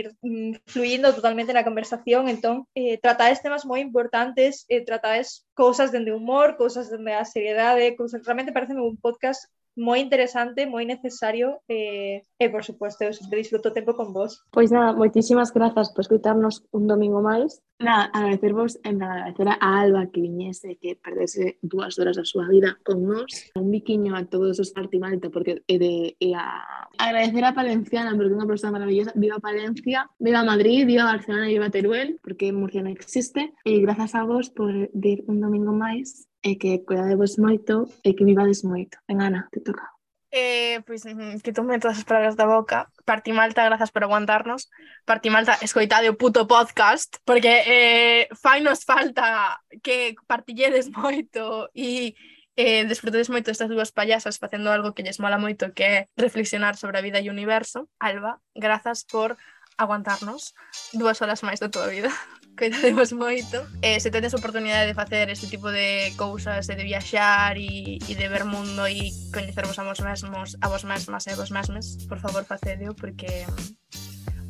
[0.00, 2.32] ir mm, fluindo totalmente na conversación.
[2.32, 7.92] Entón, eh, tratades temas moi importantes, eh, tratades cousas dende humor, cousas dende a seriedade,
[7.92, 8.24] eh, cousas...
[8.24, 13.70] realmente parece un podcast moi interesante, moi necesario e, e por suposto, eu sempre disfruto
[13.70, 14.42] o tempo con vos.
[14.54, 17.58] Pois nada, moitísimas grazas por escutarnos un domingo máis.
[17.82, 22.78] Nada, agradecervos, en agradecer a Alba que viñese, que perdese dúas horas da súa vida
[22.86, 23.50] con nós.
[23.58, 26.62] Un biquiño a todos os Malta, porque é de, e a...
[26.98, 29.10] agradecer a Palenciana, porque é unha persona maravillosa.
[29.18, 33.50] Viva Palencia, viva Madrid, viva Barcelona viva Teruel, porque Murcia non existe.
[33.66, 38.28] E grazas a vos por vir un domingo máis e que cuidadevos moito e que
[38.28, 39.00] vivades moito.
[39.08, 39.88] Ben, Ana, te toca.
[40.36, 42.90] Eh, pois, pues, que tome todas as palabras da boca.
[43.06, 44.68] Parti Malta, grazas por aguantarnos.
[45.06, 52.18] Parti Malta, escoitade o puto podcast, porque eh, fai nos falta que partilledes moito e
[52.56, 56.74] eh, desfrutades moito estas dúas payasas facendo algo que lles mola moito que é reflexionar
[56.76, 57.88] sobre a vida e o universo.
[58.02, 59.38] Alba, grazas por
[59.78, 60.52] aguantarnos
[60.92, 62.10] dúas horas máis da tua vida
[62.56, 63.62] coitademos moito.
[63.82, 68.26] E se tedes oportunidade de facer este tipo de cousas, de viaxar e, e de
[68.28, 72.18] ver mundo e coñecervos a vos mesmos, a vos mesmas e a vos mesmes, por
[72.18, 73.46] favor, facedeo, porque...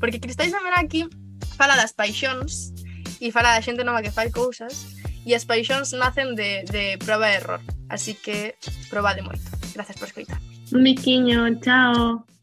[0.01, 1.09] Porque Cristais de aquí
[1.57, 2.75] fala das paixóns
[3.21, 7.33] e fala da xente nova que fai cousas e as paixóns nacen de, de prova
[7.33, 7.61] e error.
[7.89, 8.57] Así que
[8.91, 9.49] probade moito.
[9.73, 10.41] Gracias por escoitar.
[10.73, 12.34] Un biquiño, chao.